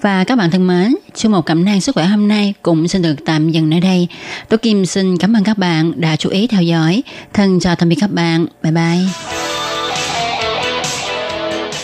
[0.00, 3.02] Và các bạn thân mến, chương một cảm năng sức khỏe hôm nay cũng xin
[3.02, 4.08] được tạm dừng nơi đây.
[4.48, 7.02] Tôi Kim xin cảm ơn các bạn đã chú ý theo dõi.
[7.32, 8.46] Thân chào tạm biệt các bạn.
[8.62, 9.69] Bye bye.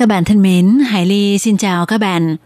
[0.00, 2.36] Các bạn thân mến, Hải Ly xin chào các bạn.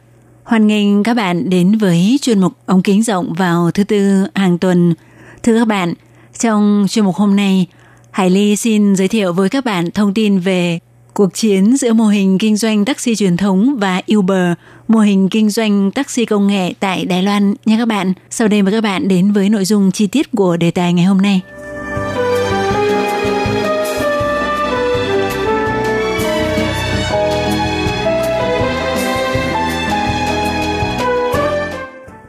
[0.44, 4.58] Hoan nghênh các bạn đến với chuyên mục ống kính rộng vào thứ tư hàng
[4.58, 4.94] tuần.
[5.42, 5.94] Thưa các bạn,
[6.38, 7.66] trong chuyên mục hôm nay,
[8.10, 10.78] Hải Ly xin giới thiệu với các bạn thông tin về
[11.14, 14.52] cuộc chiến giữa mô hình kinh doanh taxi truyền thống và Uber,
[14.88, 18.12] mô hình kinh doanh taxi công nghệ tại Đài Loan nha các bạn.
[18.30, 21.04] Sau đây mời các bạn đến với nội dung chi tiết của đề tài ngày
[21.04, 21.40] hôm nay.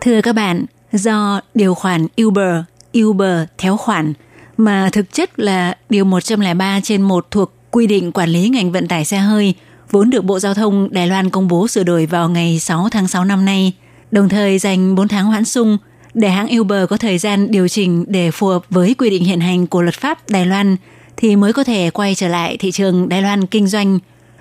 [0.05, 2.55] Thưa các bạn, do điều khoản Uber,
[2.99, 4.13] Uber theo khoản
[4.57, 8.87] mà thực chất là điều 103 trên 1 thuộc quy định quản lý ngành vận
[8.87, 9.53] tải xe hơi
[9.91, 13.07] vốn được Bộ Giao thông Đài Loan công bố sửa đổi vào ngày 6 tháng
[13.07, 13.73] 6 năm nay,
[14.11, 15.77] đồng thời dành 4 tháng hoãn sung
[16.13, 19.39] để hãng Uber có thời gian điều chỉnh để phù hợp với quy định hiện
[19.39, 20.75] hành của luật pháp Đài Loan
[21.17, 23.99] thì mới có thể quay trở lại thị trường Đài Loan kinh doanh,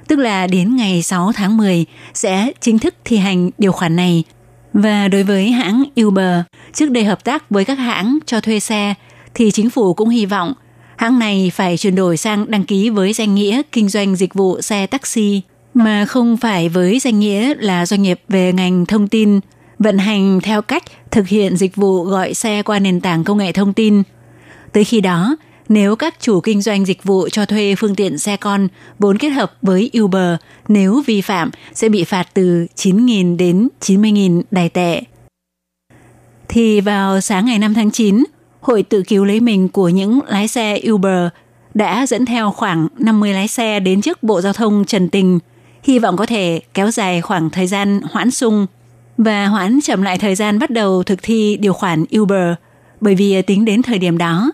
[0.09, 4.25] tức là đến ngày 6 tháng 10 sẽ chính thức thi hành điều khoản này.
[4.75, 6.41] Và đối với hãng Uber,
[6.73, 8.95] trước đây hợp tác với các hãng cho thuê xe
[9.35, 10.53] thì chính phủ cũng hy vọng
[10.97, 14.61] hãng này phải chuyển đổi sang đăng ký với danh nghĩa kinh doanh dịch vụ
[14.61, 15.43] xe taxi
[15.75, 19.41] mà không phải với danh nghĩa là doanh nghiệp về ngành thông tin,
[19.79, 23.53] vận hành theo cách thực hiện dịch vụ gọi xe qua nền tảng công nghệ
[23.53, 24.03] thông tin.
[24.73, 25.37] Tới khi đó,
[25.69, 29.29] nếu các chủ kinh doanh dịch vụ cho thuê phương tiện xe con vốn kết
[29.29, 30.37] hợp với Uber,
[30.69, 35.03] nếu vi phạm sẽ bị phạt từ 9.000 đến 90.000 đài tệ.
[36.49, 38.25] Thì vào sáng ngày 5 tháng 9,
[38.61, 41.29] Hội tự cứu lấy mình của những lái xe Uber
[41.75, 45.39] đã dẫn theo khoảng 50 lái xe đến trước Bộ Giao thông Trần Tình,
[45.83, 48.67] hy vọng có thể kéo dài khoảng thời gian hoãn sung
[49.19, 52.55] và hoãn chậm lại thời gian bắt đầu thực thi điều khoản Uber,
[53.01, 54.53] bởi vì tính đến thời điểm đó,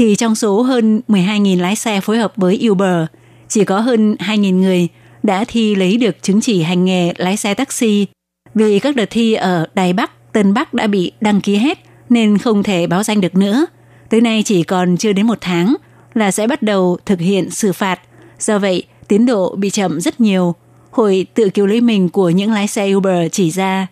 [0.00, 3.06] thì trong số hơn 12.000 lái xe phối hợp với Uber,
[3.48, 4.88] chỉ có hơn 2.000 người
[5.22, 8.06] đã thi lấy được chứng chỉ hành nghề lái xe taxi
[8.54, 11.78] vì các đợt thi ở Đài Bắc, Tân Bắc đã bị đăng ký hết
[12.08, 13.66] nên không thể báo danh được nữa.
[14.10, 15.74] Tới nay chỉ còn chưa đến một tháng
[16.14, 18.00] là sẽ bắt đầu thực hiện xử phạt.
[18.38, 20.54] Do vậy, tiến độ bị chậm rất nhiều.
[20.90, 23.86] Hội tự cứu lấy mình của những lái xe Uber chỉ ra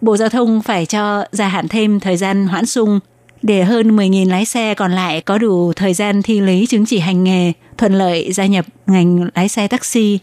[0.00, 3.00] Bộ Giao thông phải cho gia hạn thêm thời gian hoãn sung
[3.44, 6.98] để hơn 10.000 lái xe còn lại có đủ thời gian thi lấy chứng chỉ
[6.98, 10.18] hành nghề, thuận lợi gia nhập ngành lái xe taxi.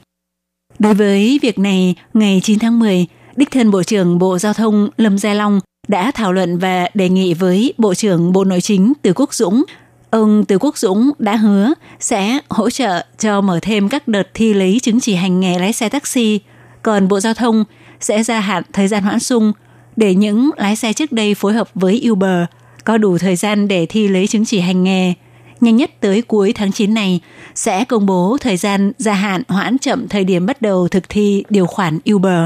[0.79, 3.05] Đối với việc này, ngày 9 tháng 10,
[3.35, 7.09] đích thân Bộ trưởng Bộ Giao thông Lâm Gia Long đã thảo luận và đề
[7.09, 9.63] nghị với Bộ trưởng Bộ Nội chính Từ Quốc Dũng.
[10.09, 14.53] Ông Từ Quốc Dũng đã hứa sẽ hỗ trợ cho mở thêm các đợt thi
[14.53, 16.39] lấy chứng chỉ hành nghề lái xe taxi,
[16.81, 17.63] còn Bộ Giao thông
[17.99, 19.51] sẽ gia hạn thời gian hoãn sung
[19.95, 22.45] để những lái xe trước đây phối hợp với Uber
[22.83, 25.13] có đủ thời gian để thi lấy chứng chỉ hành nghề.
[25.61, 27.19] Nhanh nhất tới cuối tháng 9 này
[27.55, 31.43] sẽ công bố thời gian gia hạn hoãn chậm thời điểm bắt đầu thực thi
[31.49, 32.43] điều khoản Uber.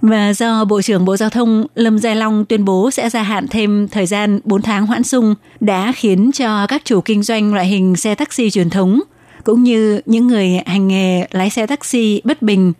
[0.00, 3.46] Và do Bộ trưởng Bộ Giao thông Lâm Gia Long tuyên bố sẽ gia hạn
[3.48, 7.66] thêm thời gian 4 tháng hoãn sung đã khiến cho các chủ kinh doanh loại
[7.66, 9.00] hình xe taxi truyền thống
[9.44, 12.72] cũng như những người hành nghề lái xe taxi bất bình.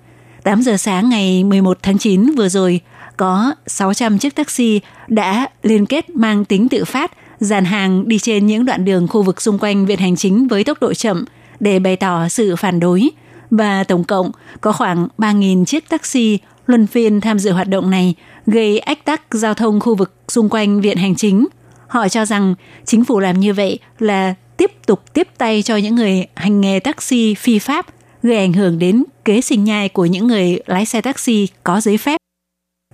[0.42, 2.80] 8 giờ sáng ngày 11 tháng 9 vừa rồi,
[3.16, 8.46] có 600 chiếc taxi đã liên kết mang tính tự phát dàn hàng đi trên
[8.46, 11.24] những đoạn đường khu vực xung quanh viện hành chính với tốc độ chậm
[11.60, 13.10] để bày tỏ sự phản đối
[13.50, 18.14] và tổng cộng có khoảng 3.000 chiếc taxi luân phiên tham dự hoạt động này
[18.46, 21.46] gây ách tắc giao thông khu vực xung quanh viện hành chính.
[21.86, 22.54] Họ cho rằng
[22.84, 26.80] chính phủ làm như vậy là tiếp tục tiếp tay cho những người hành nghề
[26.80, 27.86] taxi phi pháp,
[28.22, 31.98] gây ảnh hưởng đến kế sinh nhai của những người lái xe taxi có giấy
[31.98, 32.16] phép.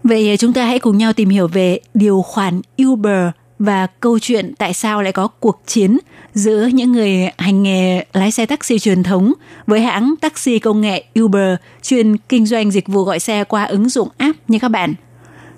[0.05, 3.29] Vậy chúng ta hãy cùng nhau tìm hiểu về điều khoản Uber
[3.59, 5.99] và câu chuyện tại sao lại có cuộc chiến
[6.35, 9.33] giữa những người hành nghề lái xe taxi truyền thống
[9.67, 13.89] với hãng taxi công nghệ Uber chuyên kinh doanh dịch vụ gọi xe qua ứng
[13.89, 14.95] dụng app như các bạn.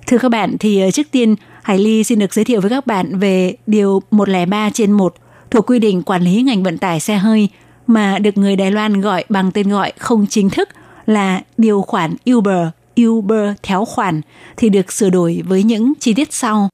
[0.06, 2.86] Thưa các bạn, thì ờ, trước tiên Hải Ly xin được giới thiệu với các
[2.86, 5.14] bạn về Điều 103 trên 1
[5.50, 7.48] thuộc quy định quản lý ngành vận tải xe hơi
[7.86, 10.68] mà được người Đài Loan gọi bằng tên gọi không chính thức
[11.06, 12.68] là điều khoản Uber,
[13.00, 14.20] Uber theo khoản
[14.56, 16.68] thì được sửa đổi với những chi tiết sau.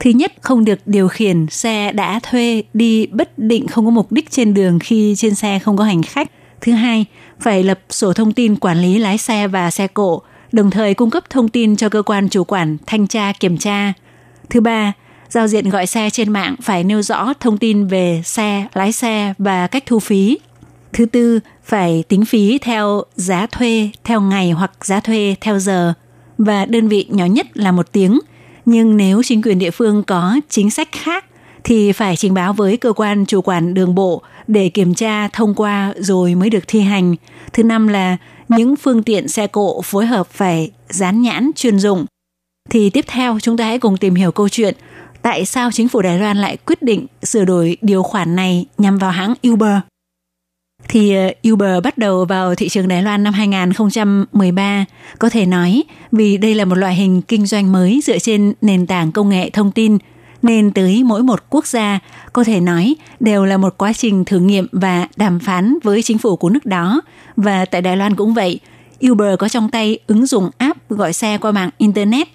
[0.00, 4.12] Thứ nhất, không được điều khiển xe đã thuê đi bất định không có mục
[4.12, 6.30] đích trên đường khi trên xe không có hành khách.
[6.60, 7.04] Thứ hai,
[7.40, 10.22] phải lập sổ thông tin quản lý lái xe và xe cộ,
[10.52, 13.92] đồng thời cung cấp thông tin cho cơ quan chủ quản thanh tra kiểm tra.
[14.50, 14.92] Thứ ba,
[15.28, 19.34] giao diện gọi xe trên mạng phải nêu rõ thông tin về xe, lái xe
[19.38, 20.38] và cách thu phí.
[20.92, 25.92] Thứ tư, phải tính phí theo giá thuê theo ngày hoặc giá thuê theo giờ
[26.38, 28.20] và đơn vị nhỏ nhất là một tiếng.
[28.64, 31.24] Nhưng nếu chính quyền địa phương có chính sách khác
[31.64, 35.54] thì phải trình báo với cơ quan chủ quản đường bộ để kiểm tra thông
[35.54, 37.16] qua rồi mới được thi hành.
[37.52, 38.16] Thứ năm là
[38.48, 42.06] những phương tiện xe cộ phối hợp phải dán nhãn chuyên dụng.
[42.70, 44.74] Thì tiếp theo chúng ta hãy cùng tìm hiểu câu chuyện
[45.22, 48.98] tại sao chính phủ Đài Loan lại quyết định sửa đổi điều khoản này nhằm
[48.98, 49.78] vào hãng Uber.
[50.88, 54.84] Thì ờ, Uber bắt đầu vào thị trường Đài Loan năm 2013,
[55.18, 58.86] có thể nói vì đây là một loại hình kinh doanh mới dựa trên nền
[58.86, 59.98] tảng công nghệ thông tin–
[60.42, 61.98] nên tới mỗi một quốc gia
[62.32, 66.18] có thể nói đều là một quá trình thử nghiệm và đàm phán với chính
[66.18, 67.00] phủ của nước đó.
[67.36, 68.60] Và tại Đài Loan cũng vậy,
[69.10, 72.28] Uber có trong tay ứng dụng app gọi xe qua mạng Internet.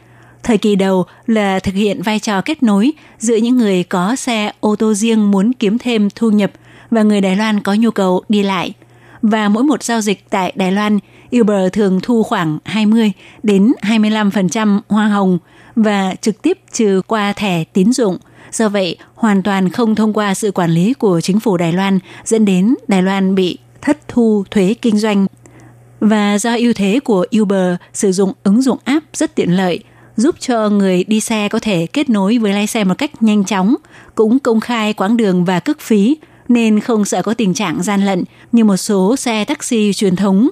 [0.43, 4.51] Thời kỳ đầu là thực hiện vai trò kết nối giữa những người có xe
[4.59, 6.51] ô tô riêng muốn kiếm thêm thu nhập
[6.91, 8.73] và người Đài Loan có nhu cầu đi lại.
[9.21, 10.99] Và mỗi một giao dịch tại Đài Loan,
[11.39, 13.11] Uber thường thu khoảng 20
[13.43, 15.37] đến 25% hoa hồng–
[15.77, 18.17] và trực tiếp trừ qua thẻ tín dụng.
[18.51, 21.99] Do vậy, hoàn toàn không thông qua sự quản lý của chính phủ Đài Loan,
[22.25, 25.27] dẫn đến Đài Loan bị thất thu thuế kinh doanh.
[25.99, 29.83] Và do ưu thế của Uber sử dụng ứng dụng app rất tiện lợi,
[30.15, 33.43] giúp cho người đi xe có thể kết nối với lái xe một cách nhanh
[33.43, 33.75] chóng,
[34.15, 36.17] cũng công khai quãng đường và cước phí,
[36.47, 40.49] nên không sợ có tình trạng gian lận như một số xe taxi truyền thống.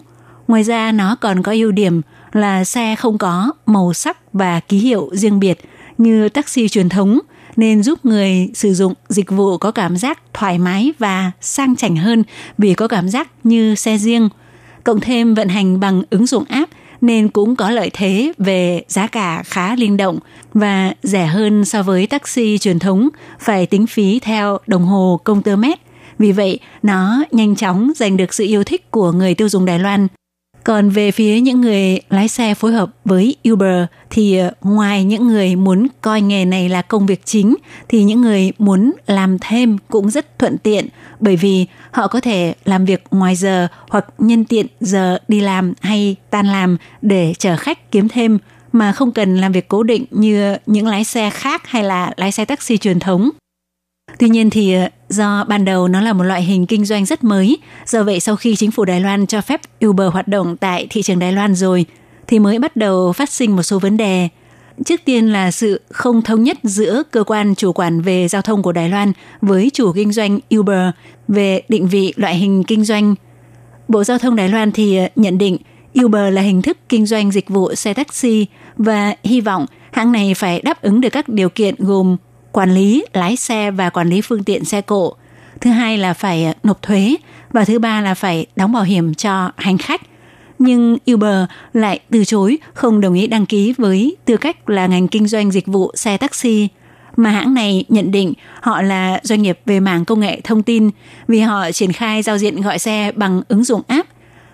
[0.48, 2.02] Ngoài ra, nó còn có ưu điểm
[2.34, 5.60] là xe không có màu sắc và ký hiệu riêng biệt
[5.98, 7.20] như taxi truyền thống,
[7.56, 11.96] nên giúp người sử dụng dịch vụ có cảm giác thoải mái và sang chảnh
[11.96, 12.24] hơn
[12.58, 14.30] vì có cảm giác như xe riêng.
[14.84, 16.72] Cộng thêm vận hành bằng ứng dụng app
[17.02, 20.20] nên cũng có lợi thế về giá cả khá linh động
[20.54, 25.42] và rẻ hơn so với taxi truyền thống, phải tính phí theo đồng hồ, công
[25.42, 25.80] tơ mét.
[26.20, 29.80] Vì vậy, nó nhanh chóng giành được sự yêu thích của người tiêu dùng Đài
[29.80, 30.08] Loan
[30.66, 35.28] còn về phía những người lái xe phối hợp với Uber thì ờ, ngoài những
[35.28, 37.56] người muốn coi nghề này là công việc chính
[37.88, 40.88] thì những người muốn làm thêm cũng rất thuận tiện
[41.20, 45.74] bởi vì họ có thể làm việc ngoài giờ hoặc nhân tiện giờ đi làm
[45.82, 48.38] hay tan làm để chở khách kiếm thêm
[48.72, 52.32] mà không cần làm việc cố định như những lái xe khác hay là lái
[52.32, 53.30] xe taxi truyền thống.
[54.20, 57.24] Tuy nhiên thì ờ, do ban đầu nó là một loại hình kinh doanh rất
[57.24, 60.88] mới, do vậy sau khi chính phủ Đài Loan cho phép Uber hoạt động tại
[60.90, 61.86] thị trường Đài Loan rồi,
[62.28, 64.30] thì mới bắt đầu phát sinh một số vấn đề.
[64.86, 68.62] Trước tiên là sự không thống nhất giữa cơ quan chủ quản về giao thông
[68.62, 70.90] của Đài Loan với chủ kinh doanh Uber
[71.28, 73.16] về định vị loại hình kinh doanh.
[73.88, 75.58] Bộ Giao thông Đài Loan thì ờ, nhận định
[76.04, 78.46] Uber là hình thức kinh doanh dịch vụ xe taxi
[78.78, 82.18] và hy vọng hãng này phải đáp ứng được các điều kiện gồm
[82.56, 85.14] quản lý lái xe và quản lý phương tiện xe cộ.
[85.62, 87.16] Thứ hai là phải nộp thuế
[87.52, 90.02] và thứ ba là phải đóng bảo hiểm cho hành khách.
[90.60, 95.08] Nhưng Uber lại từ chối không đồng ý đăng ký với tư cách là ngành
[95.08, 96.68] kinh doanh dịch vụ xe taxi
[97.16, 100.90] mà hãng này nhận định họ là doanh nghiệp về mảng công nghệ thông tin
[101.28, 104.10] vì họ triển khai giao diện gọi xe bằng ứng dụng app.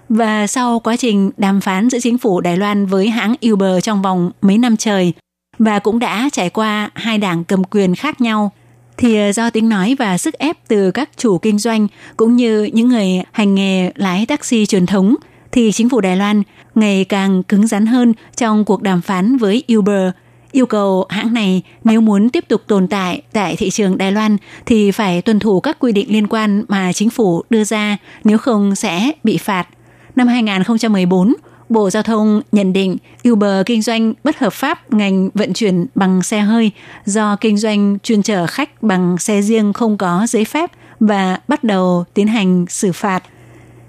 [0.09, 4.01] Và sau quá trình đàm phán giữa chính phủ Đài Loan với hãng Uber trong
[4.01, 5.13] vòng mấy năm trời,
[5.61, 8.51] và cũng đã trải qua hai đảng cầm quyền khác nhau
[8.97, 11.87] thì ờ, do tiếng nói và sức ép từ các chủ kinh doanh
[12.17, 15.15] cũng như những người hành nghề lái taxi truyền thống
[15.51, 16.43] thì chính phủ Đài Loan
[16.75, 20.11] ngày càng cứng rắn hơn trong cuộc đàm phán với Uber
[20.51, 24.37] yêu cầu hãng này nếu muốn tiếp tục tồn tại tại thị trường Đài Loan
[24.65, 28.37] thì phải tuân thủ các quy định liên quan mà chính phủ đưa ra, nếu
[28.37, 29.67] không sẽ bị phạt.
[30.15, 31.33] Năm 2014,
[31.71, 32.97] Bộ Giao thông nhận định
[33.29, 36.71] Uber kinh doanh bất hợp pháp ngành vận chuyển bằng xe hơi
[37.05, 41.63] do kinh doanh chuyên chở khách bằng xe riêng không có giấy phép và bắt
[41.63, 43.23] đầu tiến hành xử phạt.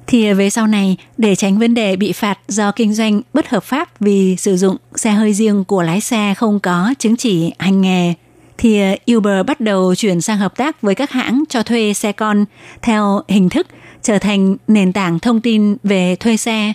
[0.07, 3.65] Thì về sau này, để tránh vấn đề bị phạt do kinh doanh bất hợp
[3.65, 7.81] pháp vì sử dụng xe hơi riêng của lái xe không có chứng chỉ hành
[7.81, 8.15] nghề,
[8.59, 8.81] thì
[9.15, 12.45] Uber bắt đầu chuyển sang hợp tác với các hãng cho thuê xe con
[12.83, 13.67] theo hình thức
[14.03, 16.73] trở thành nền tảng thông tin về thuê xe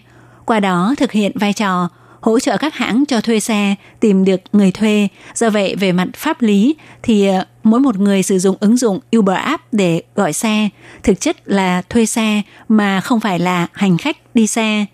[0.47, 1.89] qua đó thực hiện vai trò
[2.21, 5.07] hỗ trợ các hãng cho thuê xe tìm được người thuê.
[5.35, 8.99] Do vậy về mặt pháp lý thì ờ, mỗi một người sử dụng ứng dụng
[9.17, 10.69] Uber app để gọi xe
[11.03, 14.85] thực chất là thuê xe mà không phải là hành khách đi xe.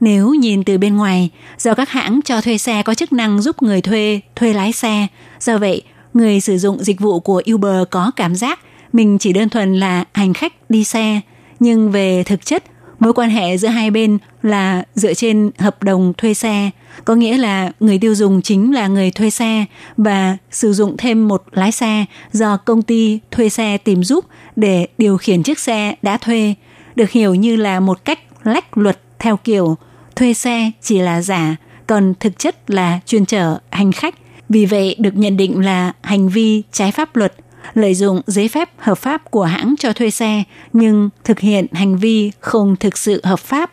[0.00, 3.62] Nếu nhìn từ bên ngoài, do các hãng cho thuê xe có chức năng giúp
[3.62, 5.06] người thuê thuê lái xe,
[5.40, 5.82] do vậy
[6.14, 8.60] người sử dụng dịch vụ của Uber có cảm giác
[8.92, 11.20] mình chỉ đơn thuần là hành khách đi xe,
[11.60, 12.64] nhưng về thực chất
[13.02, 16.70] Mối quan hệ giữa hai bên là dựa trên hợp đồng thuê xe,
[17.04, 19.64] có nghĩa là người tiêu dùng chính là người thuê xe
[19.96, 24.24] và sử dụng thêm một lái xe do công ty thuê xe tìm giúp
[24.56, 26.54] để điều khiển chiếc xe đã thuê,
[26.96, 29.76] được hiểu như là một cách lách luật theo kiểu
[30.16, 34.14] thuê xe chỉ là giả, còn thực chất là chuyên chở hành khách.
[34.48, 37.34] Vì vậy được nhận định là hành vi trái pháp luật
[37.74, 40.42] lợi dụng giấy phép hợp pháp của hãng cho thuê xe
[40.72, 43.70] nhưng thực hiện hành vi không thực sự hợp pháp.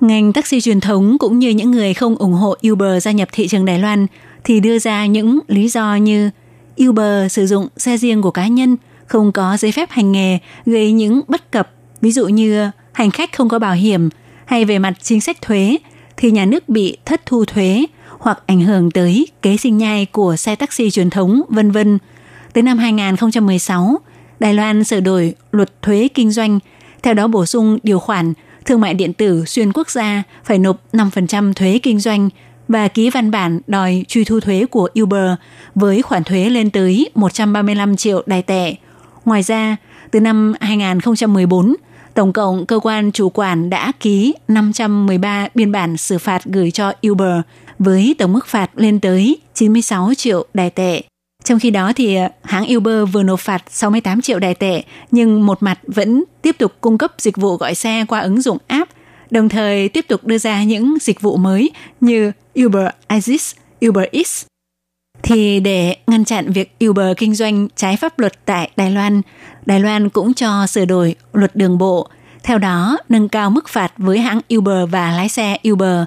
[0.00, 3.48] Ngành taxi truyền thống cũng như những người không ủng hộ Uber gia nhập thị
[3.48, 4.06] trường Đài Loan
[4.44, 6.30] thì đưa ra những lý do như
[6.88, 10.92] Uber sử dụng xe riêng của cá nhân, không có giấy phép hành nghề, gây
[10.92, 14.08] những bất cập, ví dụ như hành khách không có bảo hiểm
[14.44, 15.76] hay về mặt chính sách thuế
[16.16, 17.84] thì nhà nước bị thất thu thuế
[18.18, 21.98] hoặc ảnh hưởng tới kế sinh nhai của xe taxi truyền thống, vân vân.
[22.52, 24.00] Tới năm 2016,
[24.40, 26.58] Đài Loan sửa đổi luật thuế kinh doanh,
[27.02, 28.32] theo đó bổ sung điều khoản
[28.64, 32.28] thương mại điện tử xuyên quốc gia phải nộp 5% thuế kinh doanh
[32.68, 35.30] và ký văn bản đòi truy thu thuế của Uber
[35.74, 38.74] với khoản thuế lên tới 135 triệu đài tệ.
[39.24, 39.76] Ngoài ra,
[40.10, 41.74] từ năm 2014,
[42.14, 46.92] tổng cộng cơ quan chủ quản đã ký 513 biên bản xử phạt gửi cho
[47.08, 47.40] Uber
[47.78, 51.02] với tổng mức phạt lên tới 96 triệu đài tệ.
[51.44, 55.46] Trong khi đó thì ờ, hãng Uber vừa nộp phạt 68 triệu đài tệ nhưng
[55.46, 58.90] một mặt vẫn tiếp tục cung cấp dịch vụ gọi xe qua ứng dụng app,
[59.30, 61.70] đồng thời tiếp tục đưa ra những dịch vụ mới
[62.00, 62.32] như
[62.64, 63.54] Uber Isis,
[63.86, 64.44] Uber Eats.
[65.22, 69.22] Thì để ngăn chặn việc Uber kinh doanh trái pháp luật tại Đài Loan,
[69.66, 72.08] Đài Loan cũng cho sửa đổi luật đường bộ,
[72.42, 76.04] theo đó nâng cao mức phạt với hãng Uber và lái xe Uber.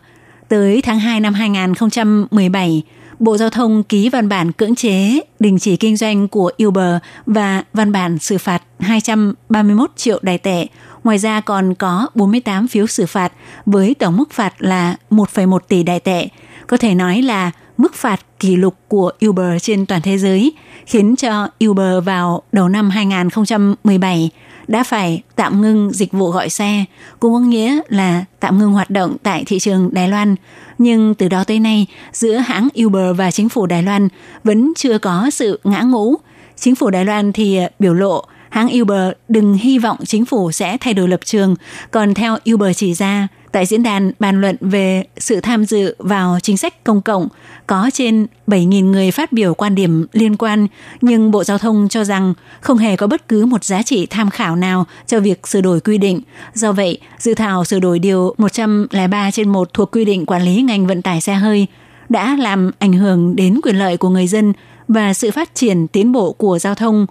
[0.50, 2.84] Tới tháng 2 năm 2017,
[3.24, 6.96] Bộ Giao thông ký văn bản cưỡng chế đình chỉ kinh doanh của Uber
[7.26, 10.68] và văn bản xử phạt 231 triệu đài tệ.
[11.04, 13.34] Ngoài ra còn có 48 phiếu xử phạt
[13.66, 16.28] với tổng mức phạt là 1,1 tỷ đài tệ.
[16.68, 20.54] Có thể nói là mức phạt kỷ lục của Uber trên toàn thế giới,
[20.86, 24.30] khiến cho Uber vào đầu năm 2017
[24.68, 26.86] đã phải tạm ngưng dịch vụ gọi xe,
[27.20, 30.36] cũng có nghĩa là tạm ngưng hoạt động tại thị trường Đài Loan.
[30.78, 34.08] Nhưng từ đó tới nay, giữa hãng Uber và chính phủ Đài Loan
[34.44, 36.16] vẫn chưa có sự ngã ngũ.
[36.56, 40.78] Chính phủ Đài Loan thì biểu lộ hãng Uber đừng hy vọng chính phủ sẽ
[40.78, 41.56] thay đổi lập trường,
[41.92, 46.40] còn theo Uber chỉ ra, tại diễn đàn bàn luận về sự tham dự vào
[46.42, 47.28] chính sách công cộng
[47.68, 50.68] có trên 7.000 người phát biểu quan điểm liên quan,
[51.02, 54.30] nhưng Bộ Giao thông cho rằng không hề có bất cứ một giá trị tham
[54.30, 56.22] khảo nào cho việc sửa đổi quy định.
[56.54, 60.62] Do vậy, dự thảo sửa đổi điều 103 trên 1 thuộc quy định quản lý
[60.62, 61.68] ngành vận tải xe hơi
[62.10, 64.54] đã làm ảnh hưởng đến quyền lợi của người dân
[64.88, 67.06] và sự phát triển tiến bộ của giao thông.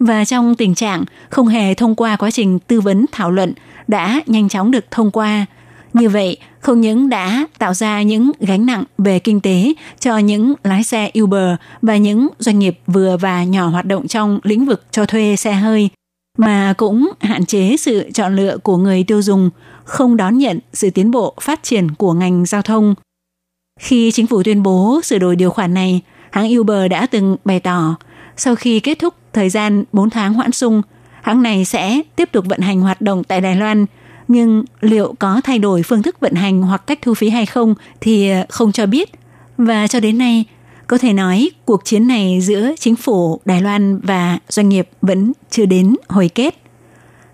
[0.00, 3.52] Và trong tình trạng không hề thông qua quá trình tư vấn thảo luận
[3.88, 5.46] đã nhanh chóng được thông qua,
[5.96, 10.54] như vậy, không những đã tạo ra những gánh nặng về kinh tế cho những
[10.64, 14.84] lái xe Uber và những doanh nghiệp vừa và nhỏ hoạt động trong lĩnh vực
[14.90, 15.90] cho thuê xe hơi,
[16.38, 19.50] mà cũng hạn chế sự chọn lựa của người tiêu dùng,
[19.84, 22.94] không đón nhận sự tiến bộ phát triển của ngành giao thông.
[23.80, 27.60] Khi chính phủ tuyên bố sửa đổi điều khoản này, hãng Uber đã từng bày
[27.60, 27.96] tỏ
[28.36, 30.82] sau khi kết thúc thời gian 4 tháng hoãn sung,
[31.22, 33.86] hãng này sẽ tiếp tục vận hành hoạt động tại Đài Loan–
[34.28, 37.74] nhưng liệu có thay đổi phương thức vận hành hoặc cách thu phí hay không
[38.00, 39.10] thì ờ, không cho biết.
[39.58, 40.44] Và cho đến nay,
[40.86, 45.32] có thể nói cuộc chiến này giữa chính phủ Đài Loan và doanh nghiệp vẫn
[45.50, 46.54] chưa đến hồi kết.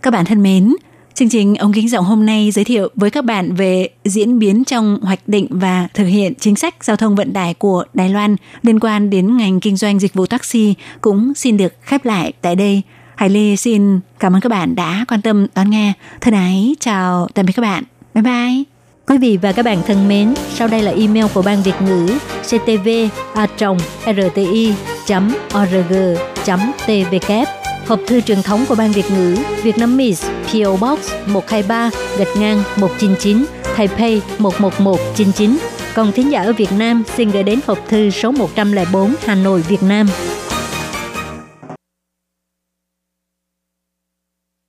[0.02, 0.74] Các bạn thân mến,
[1.14, 4.64] chương trình ống kính giọng hôm nay giới thiệu với các bạn về diễn biến
[4.64, 8.36] trong hoạch định và thực hiện chính sách giao thông vận tải của Đài Loan
[8.62, 12.56] liên quan đến ngành kinh doanh dịch vụ taxi cũng xin được khép lại tại
[12.56, 12.82] đây.
[13.22, 15.92] Hải Ly xin cảm ơn các bạn đã quan tâm đón nghe.
[16.20, 17.84] Thân ái, chào tạm biệt các bạn.
[18.14, 18.62] Bye bye.
[19.06, 22.18] Quý vị và các bạn thân mến, sau đây là email của Ban Việt ngữ
[22.42, 22.88] ctv
[23.34, 23.46] a
[24.06, 24.74] rti
[25.54, 25.94] org
[26.86, 27.32] tvk
[27.86, 32.36] Hộp thư truyền thống của Ban Việt ngữ Việt Nam Miss PO Box 123 gạch
[32.38, 33.44] ngang 199
[33.76, 35.58] Taipei 11199
[35.94, 39.60] Còn thính giả ở Việt Nam xin gửi đến hộp thư số 104 Hà Nội,
[39.60, 40.06] Việt Nam